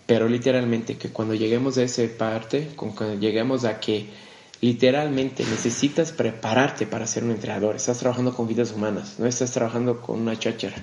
[0.09, 4.07] Pero literalmente que cuando lleguemos a esa parte, cuando lleguemos a que
[4.59, 7.75] literalmente necesitas prepararte para ser un entrenador.
[7.75, 10.77] Estás trabajando con vidas humanas, no estás trabajando con una cháchara,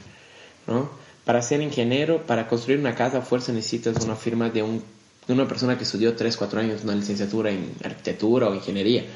[0.69, 0.91] ¿no?
[1.25, 4.85] Para ser ingeniero, para construir una casa a fuerza necesitas una firma de, un,
[5.27, 9.07] de una persona que estudió 3, 4 años una licenciatura en arquitectura o ingeniería.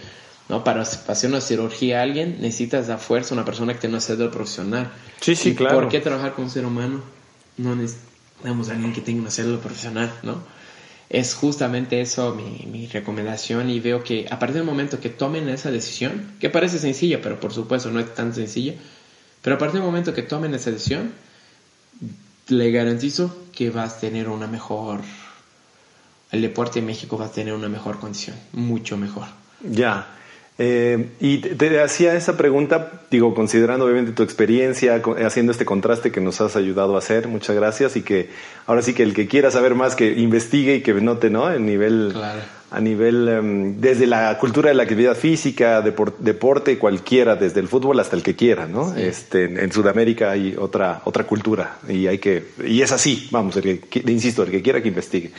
[0.49, 0.65] ¿no?
[0.65, 4.33] Para, hacer una cirugía a alguien necesitas a fuerza una persona que tenga una cédula
[4.33, 4.91] profesional.
[5.21, 5.77] Sí, sí, claro.
[5.83, 7.01] ¿Por qué trabajar con un ser humano?
[7.57, 8.10] No necesitamos
[8.45, 10.43] a alguien que tenga una cédula profesional, ¿no?
[11.11, 15.49] es justamente eso mi, mi, recomendación y veo que a partir del momento que tomen
[15.49, 18.75] esa decisión, que parece sencilla, pero por supuesto no es tan sencilla,
[19.43, 21.13] pero a partir del momento que tomen esa decisión,
[22.47, 25.01] le garantizo que vas a tener una mejor,
[26.31, 29.27] el deporte en México va a tener una mejor condición, mucho mejor.
[29.69, 30.07] Ya,
[30.63, 36.21] eh, y te, hacía esa pregunta, digo, considerando obviamente tu experiencia, haciendo este contraste que
[36.21, 38.29] nos has ayudado a hacer, muchas gracias, y que
[38.67, 41.51] ahora sí que el que quiera saber más, que investigue y que note, ¿no?
[41.51, 42.15] El nivel,
[42.71, 47.99] a nivel, em, desde la cultura de la actividad física, deporte, cualquiera, desde el fútbol
[47.99, 48.95] hasta el que quiera, ¿no?
[48.95, 53.81] Este, en Sudamérica hay otra, otra cultura, y hay que, y es así, vamos, el
[53.81, 55.31] que, insisto, el que quiera que investigue.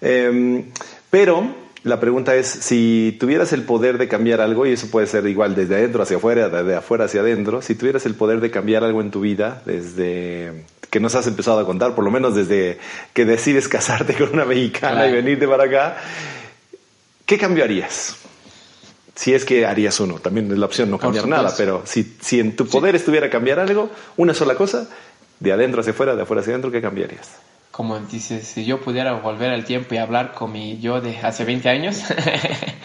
[0.00, 0.66] Em,
[1.10, 5.26] pero la pregunta es, si tuvieras el poder de cambiar algo, y eso puede ser
[5.26, 8.84] igual desde adentro hacia afuera, desde afuera hacia adentro, si tuvieras el poder de cambiar
[8.84, 12.78] algo en tu vida, desde que nos has empezado a contar, por lo menos desde
[13.12, 15.96] que decides casarte con una mexicana y venirte para acá,
[17.26, 18.16] ¿qué cambiarías?
[19.14, 22.38] Si es que harías uno, también es la opción no cambiar nada, pero si, si
[22.40, 24.88] en tu poder estuviera cambiar algo, una sola cosa,
[25.40, 27.28] de adentro hacia afuera, de afuera hacia adentro, ¿qué cambiarías?
[27.72, 31.44] Como dices, si yo pudiera volver al tiempo y hablar con mi yo de hace
[31.44, 32.02] 20 años,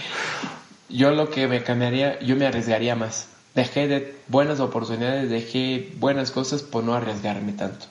[0.90, 3.28] yo lo que me cambiaría, yo me arriesgaría más.
[3.54, 7.86] Dejé de buenas oportunidades, dejé buenas cosas por no arriesgarme tanto.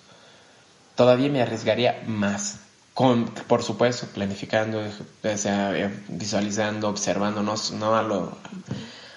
[0.95, 2.61] Todavía me arriesgaría más.
[2.95, 8.39] Con, por supuesto, planificando, eh, visualizando, observando, no, no a lo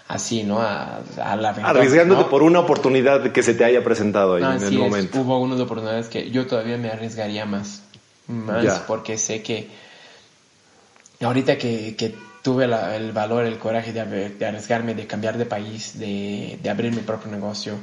[0.09, 0.59] así, ¿no?
[0.59, 1.01] A,
[1.37, 5.21] la Arriesgándote por una oportunidad que se te haya presentado ahí en el momento.
[5.21, 7.83] Hubo unas oportunidades que yo todavía me arriesgaría más.
[8.27, 9.69] Más porque sé que
[11.21, 15.97] ahorita que, que tuve el valor, el coraje de, de, arriesgarme, de cambiar de país,
[15.99, 17.75] de, de abrir mi propio negocio,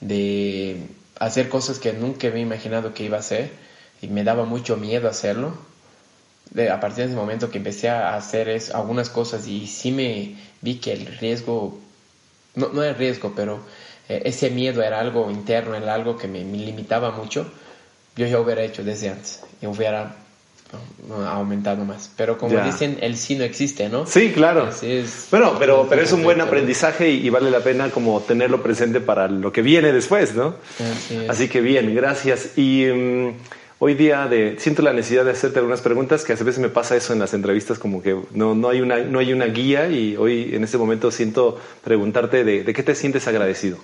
[0.00, 0.84] de
[1.20, 3.52] hacer cosas que nunca había imaginado que iba a hacer
[4.02, 5.56] y me daba mucho miedo hacerlo
[6.50, 9.92] de, a partir de ese momento que empecé a hacer es, algunas cosas y sí
[9.92, 11.78] me vi que el riesgo,
[12.54, 13.60] no, no el riesgo, pero
[14.08, 17.50] eh, ese miedo era algo interno, era algo que me, limitaba mucho,
[18.16, 20.16] yo ya hubiera hecho desde antes y hubiera
[21.30, 22.10] aumentado más.
[22.16, 24.06] Pero como dicen, el sí no existe, ¿no?
[24.06, 24.68] Sí, claro.
[24.82, 29.00] es, bueno, pero, pero es un buen aprendizaje y, vale la pena como tenerlo presente
[29.00, 30.56] para lo que viene después, ¿no?
[31.28, 32.56] Así, que bien, gracias.
[32.56, 32.86] Y...
[32.86, 33.34] Mm,
[33.78, 36.96] hoy día de, siento la necesidad de hacerte algunas preguntas, que a veces me pasa
[36.96, 40.16] eso en las entrevistas, como que no, no, hay, una, no hay una guía y
[40.16, 43.78] hoy en este momento siento preguntarte de, de qué te sientes agradecido.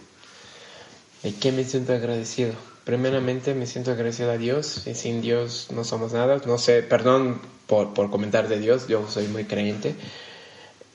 [1.23, 2.53] ¿De qué me siento agradecido?
[2.85, 7.41] Primeramente me siento agradecido a Dios, y sin Dios no somos nada, no sé, perdón
[7.67, 9.95] por, por comentar de Dios, yo soy muy creyente,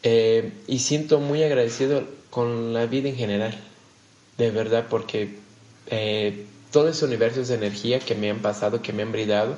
[0.04, 3.60] eh, y siento muy agradecido con la vida en general,
[4.38, 5.40] de verdad, porque
[5.88, 9.56] eh, todos esos universos de energía que me han pasado, que me han brindado,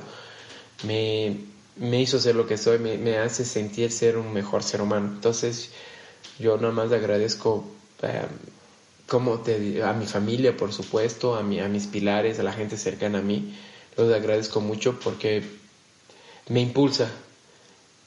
[0.83, 1.37] me,
[1.75, 5.07] me hizo ser lo que soy, me, hace sentir ser un mejor ser humano.
[5.13, 5.71] Entonces,
[6.39, 7.65] yo nada más agradezco
[8.01, 8.25] eh,
[9.43, 13.19] te, a mi familia, por supuesto, a, mi, a mis pilares, a la gente cercana
[13.19, 13.55] a mí.
[13.97, 15.43] Los agradezco mucho porque
[16.47, 17.09] me impulsa.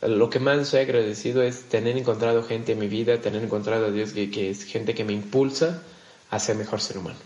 [0.01, 3.91] Lo que más soy agradecido es tener encontrado gente en mi vida, tener encontrado a
[3.91, 5.83] Dios que, que es gente que me impulsa
[6.31, 7.19] a ser mejor ser humano.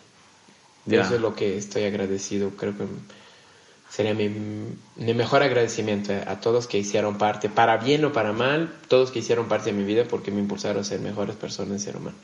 [0.91, 2.51] Eso es lo que estoy agradecido.
[2.51, 2.84] Creo que
[3.91, 4.30] sería mi,
[5.14, 9.49] mejor agradecimiento a todos que hicieron parte, para bien o para mal, todos que hicieron
[9.49, 12.16] parte de mi vida porque me impulsaron a ser mejores personas, ser humano.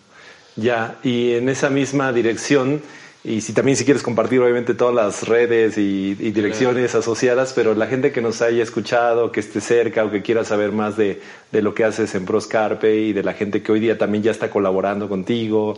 [0.56, 2.80] Ya, y en esa misma dirección,
[3.24, 7.86] y si también si quieres compartir obviamente todas las redes y, direcciones asociadas, pero la
[7.86, 11.62] gente que nos haya escuchado, que esté cerca o que quiera saber más de, de
[11.62, 14.50] lo que haces en Proscarpe y de la gente que hoy día también ya está
[14.50, 15.76] colaborando contigo,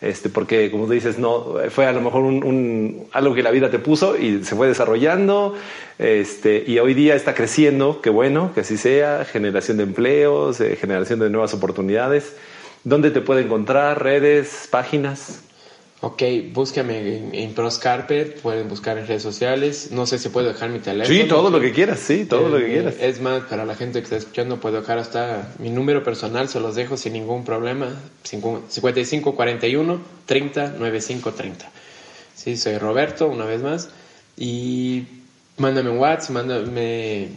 [0.00, 3.70] este, porque como tú dices, no, fue a lo mejor un, algo que la vida
[3.70, 5.54] te puso y se fue desarrollando,
[5.98, 10.76] este, y hoy día está creciendo, qué bueno, que así sea, generación de empleos, eh,
[10.76, 12.36] generación de nuevas oportunidades.
[12.84, 14.02] ¿Dónde te puede encontrar?
[14.02, 14.68] ¿Redes?
[14.70, 15.42] ¿Páginas?
[16.02, 16.22] Ok,
[16.52, 19.88] búscame en, en Proscarpet, pueden buscar en redes sociales.
[19.92, 21.16] No sé si puedo dejar mi teléfono.
[21.18, 22.94] Sí, todo lo que quieras, sí, todo lo que Eh, quieras.
[23.00, 26.60] Es más, para la gente que está escuchando, puedo dejar hasta mi número personal, se
[26.60, 27.94] los dejo sin ningún problema.
[28.24, 31.70] 5541 30 95 30.
[32.34, 33.88] Sí, soy Roberto, una vez más.
[34.36, 35.04] Y
[35.56, 37.28] mándame un WhatsApp, mándame,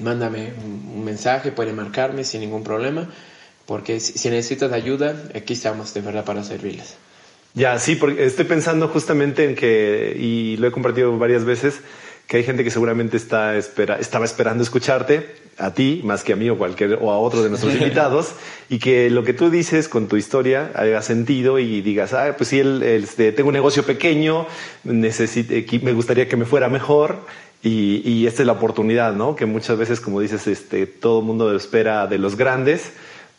[0.00, 3.08] mándame un mensaje, puede marcarme sin ningún problema.
[3.66, 6.96] Porque si necesitas ayuda, aquí estamos de verdad para servirles.
[7.54, 11.80] Ya, sí, porque estoy pensando justamente en que, y lo he compartido varias veces,
[12.26, 16.36] que hay gente que seguramente está espera, estaba esperando escucharte, a ti, más que a
[16.36, 18.32] mí o, cualquier, o a otro de nuestros invitados,
[18.70, 22.48] y que lo que tú dices con tu historia haga sentido y digas, ah, pues
[22.48, 24.46] sí, el, el, este, tengo un negocio pequeño,
[24.84, 27.18] necesito, me gustaría que me fuera mejor,
[27.62, 29.36] y, y esta es la oportunidad, ¿no?
[29.36, 32.92] Que muchas veces, como dices, este, todo el mundo espera de los grandes,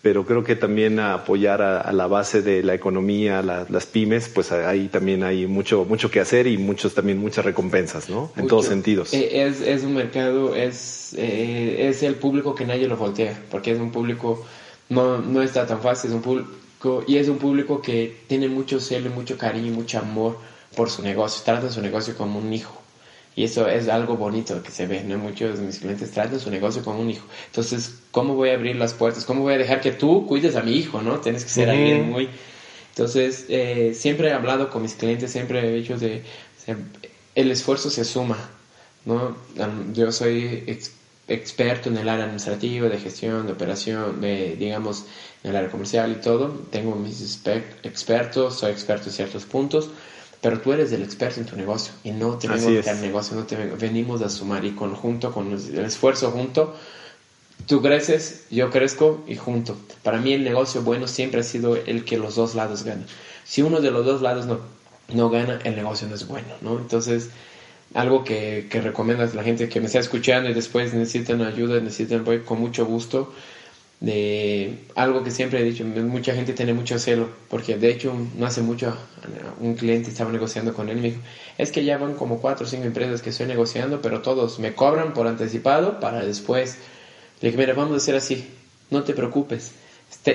[0.04, 3.86] pero creo que también a apoyar a, a, la base de la economía, la, las
[3.86, 8.30] pymes, pues ahí también hay mucho, mucho que hacer y muchos también muchas recompensas, ¿no?
[8.36, 9.14] En todos sentidos.
[9.14, 13.72] Eh, Es, es un mercado, es, eh, es el público que nadie lo voltea, porque
[13.72, 14.46] es un público,
[14.90, 18.82] no, no está tan fácil, es un público, y es un público que tiene mucho
[18.82, 20.38] celo, y mucho cariño, y mucho amor
[20.76, 22.83] por su negocio, trata su negocio como un hijo.
[23.36, 25.18] Y eso es algo bonito que se ve, ¿no?
[25.18, 27.26] Muchos de mis clientes tratan su negocio como un hijo.
[27.48, 29.26] Entonces, ¿cómo voy a abrir las puertas?
[29.26, 31.20] ¿Cómo voy a dejar que tú cuides a mi hijo, no?
[31.20, 32.30] Tienes que ser alguien muy...
[32.90, 36.22] Entonces, eh, siempre he hablado con mis clientes, siempre he dicho de...
[37.34, 38.38] el esfuerzo se suma,
[39.06, 39.36] ¿no?
[39.94, 40.92] Yo soy ex-
[41.28, 45.06] experto en el área administrativa, de gestión, de operación, de, digamos,
[45.44, 46.50] en el área comercial y todo.
[46.70, 47.20] Tengo mis
[47.84, 49.90] expertos, soy experto en ciertos puntos,
[50.44, 53.44] pero tú eres el experto en tu negocio y no te vengo a negocio, no
[53.46, 56.76] te vengo- venimos a sumar y conjunto, con el esfuerzo junto,
[57.66, 59.78] tú creces, yo crezco y junto.
[60.04, 63.06] Para mí el negocio bueno siempre ha sido el que los dos lados ganan.
[63.46, 64.60] Si uno de los dos lados no,
[65.14, 66.78] no gana, el negocio no es bueno, ¿no?
[66.78, 67.30] Entonces,
[67.94, 71.80] algo que, que recomiendo a la gente que me está escuchando y después necesitan ayuda,
[71.80, 73.34] necesitan apoyo, con mucho gusto,
[74.04, 78.46] de algo que siempre he dicho, mucha gente tiene mucho celo, porque de hecho no
[78.46, 78.94] hace mucho
[79.62, 81.22] un cliente estaba negociando con él me dijo,
[81.58, 84.74] es que ya van como cuatro o cinco empresas que estoy negociando, pero todos me
[84.74, 86.80] cobran por anticipado para después.
[87.40, 88.46] Le dije, mira, vamos a hacer así,
[88.90, 89.72] no te preocupes.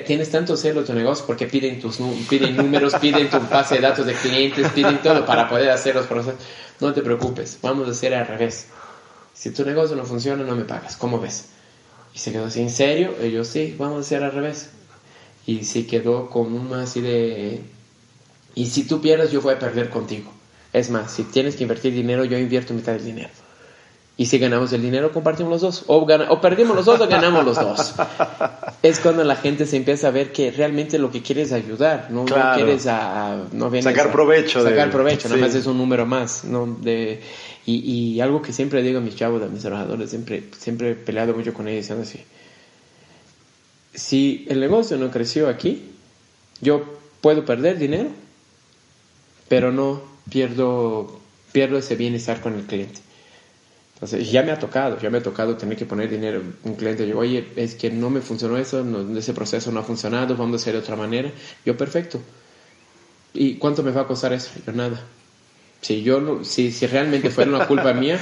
[0.06, 4.06] Tienes tanto celo tu negocio porque piden tus piden números, piden tu base de datos
[4.06, 6.40] de clientes, piden todo para poder hacer los procesos.
[6.80, 8.68] No te preocupes, vamos a hacer al revés.
[9.34, 10.96] Si tu negocio no funciona, no me pagas.
[10.96, 11.50] ¿Cómo ves?
[12.18, 13.14] Y se quedó así, ¿en serio?
[13.24, 14.70] Y yo, sí, vamos a hacer al revés.
[15.46, 17.60] Y se quedó con una así de...
[18.56, 20.32] Y si tú pierdes, yo voy a perder contigo.
[20.72, 23.28] Es más, si tienes que invertir dinero, yo invierto mitad del dinero.
[24.20, 25.84] Y si ganamos el dinero, compartimos los dos.
[25.86, 27.94] O, gana- o perdimos los dos o ganamos los dos.
[28.82, 32.08] Es cuando la gente se empieza a ver que realmente lo que quiere es ayudar.
[32.10, 32.56] No, No Claro.
[32.56, 36.04] quieres a, a- no Sacar a- provecho de- Sacar provecho, nada más es un número
[36.04, 36.44] más.
[36.44, 36.66] ¿no?
[36.66, 37.20] De,
[37.64, 37.76] y,
[38.16, 41.32] y algo que siempre digo a mis chavos, a mis trabajadores, siempre, siempre he peleado
[41.34, 42.20] mucho con ellos diciendo así.
[43.94, 45.90] Si el negocio no creció aquí,
[46.60, 46.82] yo
[47.20, 48.10] puedo perder dinero,
[49.48, 50.00] pero no
[50.30, 51.20] pierdo,
[51.52, 53.00] pierdo ese bienestar con el cliente.
[53.98, 56.40] Entonces, ya me ha tocado, ya me ha tocado tener que poner dinero.
[56.62, 59.82] Un cliente digo, oye, es que no me funcionó eso, no- ese proceso no ha
[59.82, 61.32] funcionado, vamos a hacer de otra manera.
[61.64, 62.20] Yo, perfecto.
[63.32, 64.50] ¿Y cuánto me va a costar eso?
[64.66, 65.17] Yo, nada.
[65.80, 68.18] Si yo no, si, si realmente fuera una culpa mía,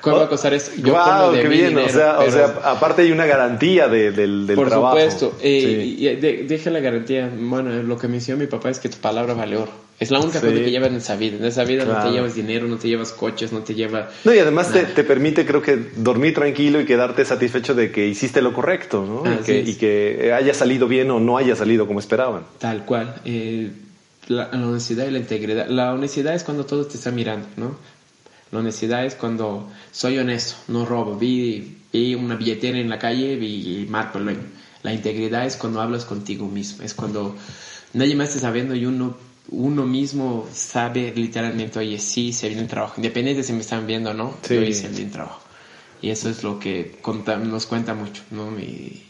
[0.00, 0.70] ¿cuánto va a costar eso?
[0.76, 1.68] Yo Guau, pongo de qué mi bien.
[1.70, 4.96] dinero, o, sea, o sea, aparte hay una garantía de- del, del por trabajo.
[4.96, 5.36] supuesto.
[5.42, 6.06] Eh, Sí.
[6.16, 7.28] de- deja la garantía.
[7.36, 9.72] Bueno, lo que me enseñó mi papá es que tu palabra vale oro.
[9.98, 10.46] Es la única Sí.
[10.46, 11.36] cosa que llevas en esa vida.
[11.36, 14.06] En esa vida no te llevas dinero, no te llevas coches, no te llevas...
[14.24, 18.06] No, y además te, te permite, creo que, dormir tranquilo y quedarte satisfecho de que
[18.06, 19.28] hiciste lo correcto, ¿no?
[19.30, 19.68] Y Así que, es.
[19.68, 22.44] y que haya salido bien o no haya salido como esperaban.
[22.58, 23.16] Tal cual.
[23.26, 23.70] Eh,
[24.28, 25.68] la, la honestidad y la integridad.
[25.68, 27.76] La honestidad es cuando todos te están mirando, ¿no?
[28.52, 31.16] La honestidad es cuando soy honesto, no robo.
[31.16, 34.42] Vi, vi una billetera en la calle y marco el dueño.
[34.82, 36.82] La integridad es cuando hablas contigo mismo.
[36.84, 37.36] Es cuando
[37.92, 39.16] nadie más está sabiendo y uno,
[39.50, 42.94] uno mismo sabe literalmente, oye, sí, hice bien el trabajo.
[42.96, 44.54] Independiente si me están viendo o no, Sí.
[44.54, 45.40] yo hice bien el trabajo.
[46.02, 48.58] Y eso es lo que conta- nos cuenta mucho, ¿no?
[48.58, 49.02] Y,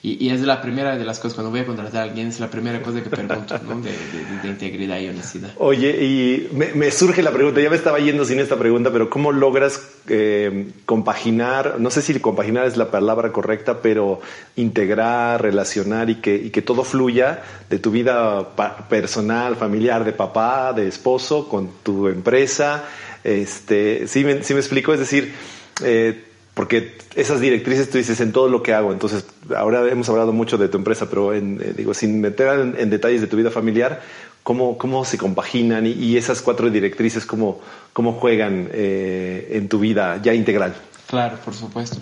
[0.00, 2.48] y, es la primera de las cosas, cuando voy a contratar a alguien, es la
[2.48, 3.80] primera cosa que pregunto, ¿no?
[3.80, 5.50] De, de- de integridad y honestidad.
[5.56, 9.32] Oye, y me, surge la pregunta, ya me estaba yendo sin esta pregunta, pero ¿cómo
[9.32, 14.20] logras eh, compaginar, no sé si compaginar es la palabra correcta, pero
[14.54, 18.54] integrar, relacionar y que, y que todo fluya de tu vida
[18.88, 22.84] personal, familiar, de papá, de esposo, con tu empresa?
[23.24, 24.92] Este, ¿sí, me, sí me explico?
[24.92, 25.34] Es decir,
[25.82, 26.24] eh,
[26.58, 28.90] porque esas directrices tú dices en todo lo que hago.
[28.90, 32.74] Entonces, ahora hemos hablado mucho de tu empresa, pero en, eh, digo, sin meter en,
[32.76, 34.02] en detalles de tu vida familiar,
[34.42, 37.60] cómo, cómo se compaginan y, esas cuatro directrices, cómo,
[37.92, 40.74] cómo juegan eh, en tu vida ya integral.
[41.06, 41.98] Claro, por supuesto.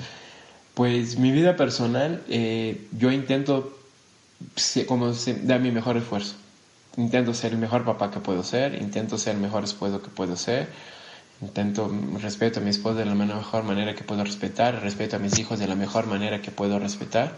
[0.73, 3.77] Pues mi vida personal, eh, yo intento
[4.87, 6.35] como dar mi mejor esfuerzo.
[6.97, 10.35] Intento ser el mejor papá que puedo ser, intento ser el mejor esposo que puedo
[10.35, 10.69] ser,
[11.43, 15.39] intento respeto a mi esposa de la mejor manera que puedo respetar, respeto a mis
[15.39, 17.35] hijos de la mejor manera que puedo respetar.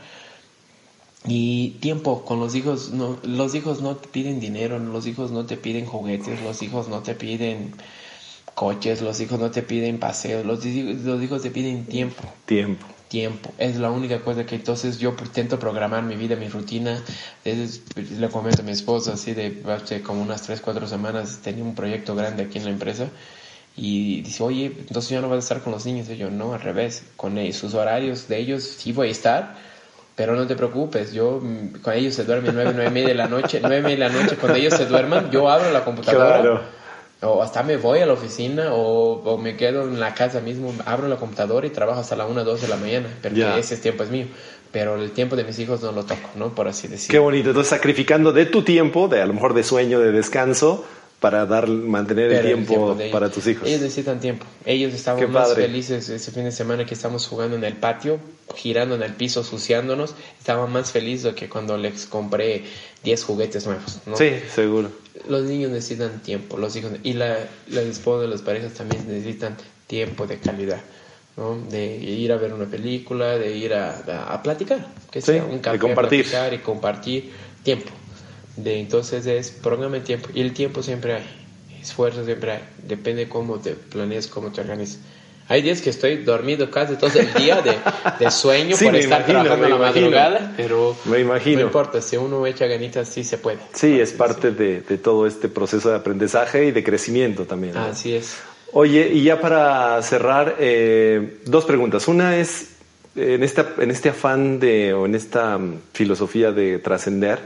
[1.26, 5.46] Y tiempo con los hijos, no, los hijos no te piden dinero, los hijos no
[5.46, 7.72] te piden juguetes, los hijos no te piden
[8.54, 12.22] coches, los hijos no te piden paseos, los, los hijos te piden tiempo.
[12.46, 12.86] Tiempo.
[13.08, 13.50] Tiempo.
[13.58, 17.02] Es la única cosa que entonces yo intento programar mi vida, mi rutina.
[17.44, 21.74] le comento a mi esposa así de hace como unas 3, 4 semanas tenía un
[21.74, 23.08] proyecto grande aquí en la empresa
[23.78, 26.08] y dice, oye, entonces yo no voy a estar con los niños.
[26.10, 29.54] Y yo, no, al revés, con ellos, sus horarios de ellos sí voy a estar,
[30.16, 33.14] pero no te preocupes, yo, mm, cuando ellos se duermen nueve, nueve y media de
[33.14, 35.84] la noche, nueve y media de la noche, cuando ellos se duerman, yo abro la
[35.84, 36.62] computadora.
[37.20, 41.08] O hasta me voy a la oficina o, me quedo en la casa mismo, abro
[41.08, 44.10] la computadora y trabajo hasta la una, dos de la mañana, porque ese tiempo es
[44.10, 44.26] mío.
[44.70, 46.54] Pero el tiempo de mis hijos no lo toco, ¿no?
[46.54, 47.12] Por así decirlo.
[47.12, 47.48] Qué bonito.
[47.48, 50.84] Entonces, sacrificando de tu tiempo, de a lo mejor de sueño, de descanso,
[51.20, 53.66] para dar mantener el tiempo, para tus hijos.
[53.66, 54.46] Ellos necesitan tiempo.
[54.64, 58.20] Ellos estaban más felices ese fin de semana que estamos jugando en el patio,
[58.54, 60.14] girando en el piso, suciándonos.
[60.38, 62.64] Estaban más felices que cuando les compré
[63.02, 63.98] 10 juguetes nuevos.
[64.06, 64.16] ¿no?
[64.16, 64.90] Sí, seguro.
[65.28, 67.36] Los niños necesitan tiempo, los hijos y la,
[67.68, 69.56] la esposa de las parejas también necesitan
[69.88, 70.80] tiempo de calidad.
[71.36, 71.56] ¿no?
[71.70, 75.76] de ir a ver una película, de ir a, a, platicar, que sea un café,
[75.76, 76.26] de compartir.
[76.52, 77.30] y compartir
[77.62, 77.92] tiempo
[78.62, 81.24] de entonces es programa tiempo y el tiempo siempre hay
[81.80, 84.98] esfuerzo siempre hay depende cómo te planeas cómo te organizas
[85.50, 87.78] hay días que estoy dormido casi todo el día de,
[88.22, 91.60] de sueño por estar trabajando a la madrugada, pero me imagino.
[91.60, 93.58] no importa, si uno echa ganitas sí se puede.
[93.72, 97.78] Sí, es parte de, de, todo este proceso de aprendizaje y de crecimiento también.
[97.78, 98.36] Así es.
[98.72, 102.06] Oye, y ya para cerrar, eh, dos preguntas.
[102.08, 102.72] Una es,
[103.16, 107.38] en, esta, en este afán de, o en esta mm, filosofía de trascender,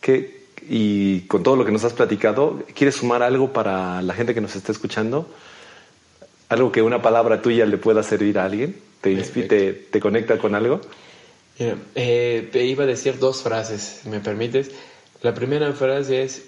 [0.00, 0.39] ¿qué,
[0.72, 4.40] y con todo lo que nos has platicado, ¿quieres sumar algo para la gente que
[4.40, 5.26] nos está escuchando?
[6.48, 8.80] ¿Algo que una palabra tuya le pueda servir a alguien?
[9.00, 10.80] ¿Te, te, te conecta con algo?
[11.58, 14.70] Eh, iba a decir dos frases, ¿me permites?
[15.22, 16.44] La primera frase es,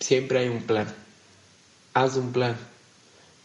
[0.00, 0.92] siempre hay un plan.
[1.94, 2.56] Haz un plan.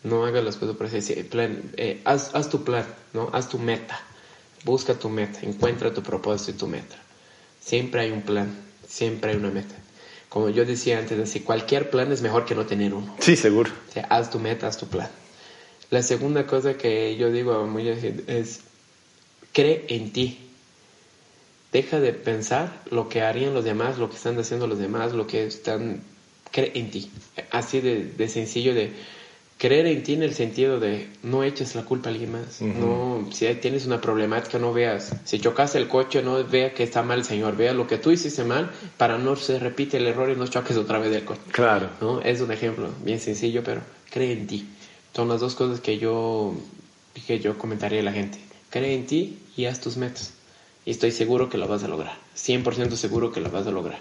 [0.01, 0.89] No hagas las cosas por
[1.29, 1.61] plan.
[1.77, 3.29] Eh, haz, haz tu plan, ¿no?
[3.33, 4.01] Haz tu meta.
[4.63, 5.41] Busca tu meta.
[5.43, 6.95] Encuentra tu propósito y tu meta.
[7.61, 8.65] Siempre hay un plan
[8.95, 9.75] Siempre hay una meta.
[10.29, 13.13] Como yo decía antes, así, cualquier plan es mejor que no tener uno.
[13.19, 13.69] Sí, seguro.
[13.89, 15.09] O sea, haz tu meta, haz tu plan.
[15.89, 18.61] La segunda cosa que yo digo a mucha gente es,
[19.51, 20.39] cree en ti.
[21.73, 25.27] Deja de pensar lo que harían los demás, lo que están haciendo los demás, lo
[25.27, 26.01] que están...
[26.51, 27.11] Cree en ti.
[27.51, 28.93] Así de, de sencillo de
[29.57, 32.61] creer en ti en el sentido de no eches la culpa a alguien más.
[32.61, 35.15] No, si tienes una problemática, no veas.
[35.23, 37.55] Si chocas el coche, no vea que está mal el señor.
[37.55, 40.77] Vea lo que tú hiciste mal para no se repite el error y no choques
[40.77, 41.41] otra vez el coche.
[41.51, 41.89] Claro.
[42.01, 42.21] ¿no?
[42.21, 44.67] Es un ejemplo bien sencillo, pero cree en ti.
[45.15, 46.53] Son las dos cosas que yo,
[47.25, 48.37] que yo comentaría a la gente.
[48.69, 50.33] Cree en ti y haz tus metas.
[50.85, 52.17] Y estoy seguro que lo vas a lograr.
[52.35, 53.99] 100% seguro que lo vas a lograr.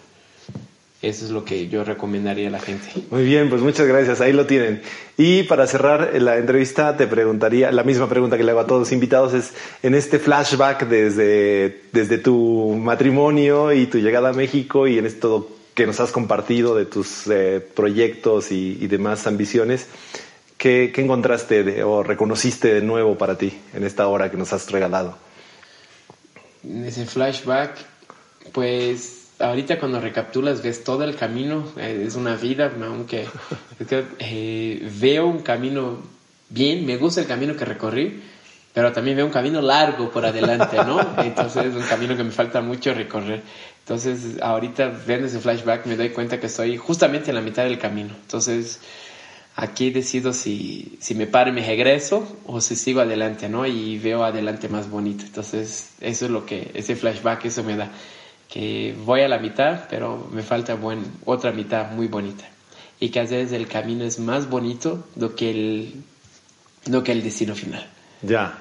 [1.05, 2.87] Eso es lo que yo recomendaría a la gente.
[3.11, 4.23] Muy bien, pues muchas gracias.
[4.23, 4.81] Ahí lo tienen.
[5.19, 8.81] Y para cerrar la entrevista, te preguntaría, la misma pregunta que le hago a todos
[8.81, 9.53] los invitados es,
[9.83, 15.51] en este flashback desde, desde tu matrimonio y tu llegada a México y en esto
[15.75, 19.89] que nos has compartido de tus eh, proyectos y, demás ambiciones,
[20.57, 24.71] ¿qué, ¿qué, encontraste o reconociste de nuevo para ti en esta hora que nos has
[24.71, 25.19] regalado?
[26.63, 27.77] En ese flashback,
[28.53, 33.27] pues ahorita cuando recapitulas ves todo el camino, eh, es una vida, aunque
[34.19, 35.99] eh, veo un camino
[36.49, 38.23] bien, me gusta el camino que recorrí,
[38.73, 41.01] pero también veo un camino largo por adelante, ¿no?
[41.23, 43.43] Entonces es un camino que me falta mucho recorrer.
[43.81, 47.79] Entonces ahorita viendo ese flashback me doy cuenta que estoy justamente en la mitad del
[47.79, 48.15] camino.
[48.23, 48.81] Entonces
[49.57, 53.67] aquí decido si, si me paro y me regreso o si sigo adelante, ¿no?
[53.67, 55.25] Y veo adelante más bonito.
[55.25, 57.93] Entonces eso es lo que, ese flashback, eso me da
[58.49, 62.45] que voy a la mitad, pero me falta buen, otra mitad muy bonita.
[63.01, 65.95] Y que a veces el camino es más bonito do que el,
[66.87, 67.87] do que el destino final.
[68.23, 68.59] Ya.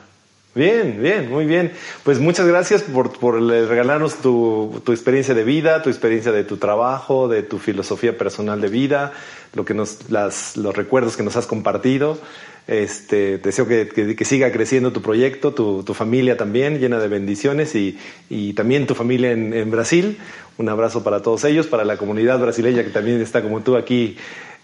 [0.55, 1.71] Bien, bien, muy bien.
[2.03, 6.57] Pues muchas gracias por, por regalarnos tu, tu, experiencia de vida, tu experiencia de tu
[6.57, 9.13] trabajo, de tu filosofía personal de vida,
[9.53, 12.19] lo que nos, las, los recuerdos que nos has compartido.
[12.65, 17.75] Este, deseo que, que, siga creciendo tu proyecto, tu, tu, familia también, llena de bendiciones
[17.75, 17.97] y,
[18.29, 20.17] y también tu familia en, en, Brasil.
[20.57, 24.15] Un abrazo para todos ellos, para la comunidad brasileña que también está como tú aquí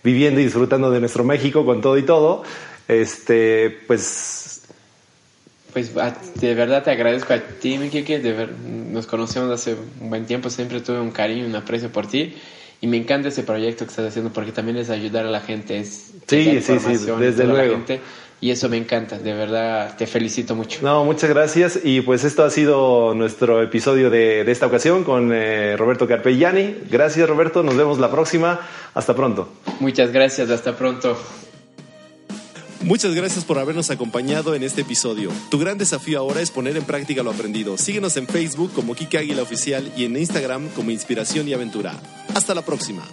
[0.02, 2.44] viviendo y disfrutando de nuestro México con todo y todo.
[2.88, 4.62] Este, pues.
[5.74, 8.20] Pues de verdad te agradezco a ti, mi Kike.
[8.20, 12.08] De ver, nos conocemos hace un buen tiempo, siempre tuve un cariño un aprecio por
[12.08, 12.34] ti.
[12.82, 15.80] Y me encanta ese proyecto que estás haciendo porque también es ayudar a la gente.
[15.80, 17.84] Es sí, sí, sí, desde luego.
[18.40, 20.80] y eso me encanta, de verdad te felicito mucho.
[20.82, 21.80] No, muchas gracias.
[21.84, 26.76] Y pues esto ha sido nuestro episodio de, de esta ocasión con eh, Roberto Carpellani.
[26.90, 28.62] Gracias Roberto, nos vemos la próxima.
[28.94, 29.50] Hasta pronto.
[29.82, 31.18] Muchas gracias, hasta pronto.
[32.82, 35.32] Muchas gracias por habernos acompañado en este episodio.
[35.50, 37.78] Tu gran desafío ahora es poner en práctica lo aprendido.
[37.78, 42.00] Síguenos en Facebook como Kike Águila Oficial y en Instagram como Inspiración y Aventura.
[42.34, 43.04] Hasta la próxima.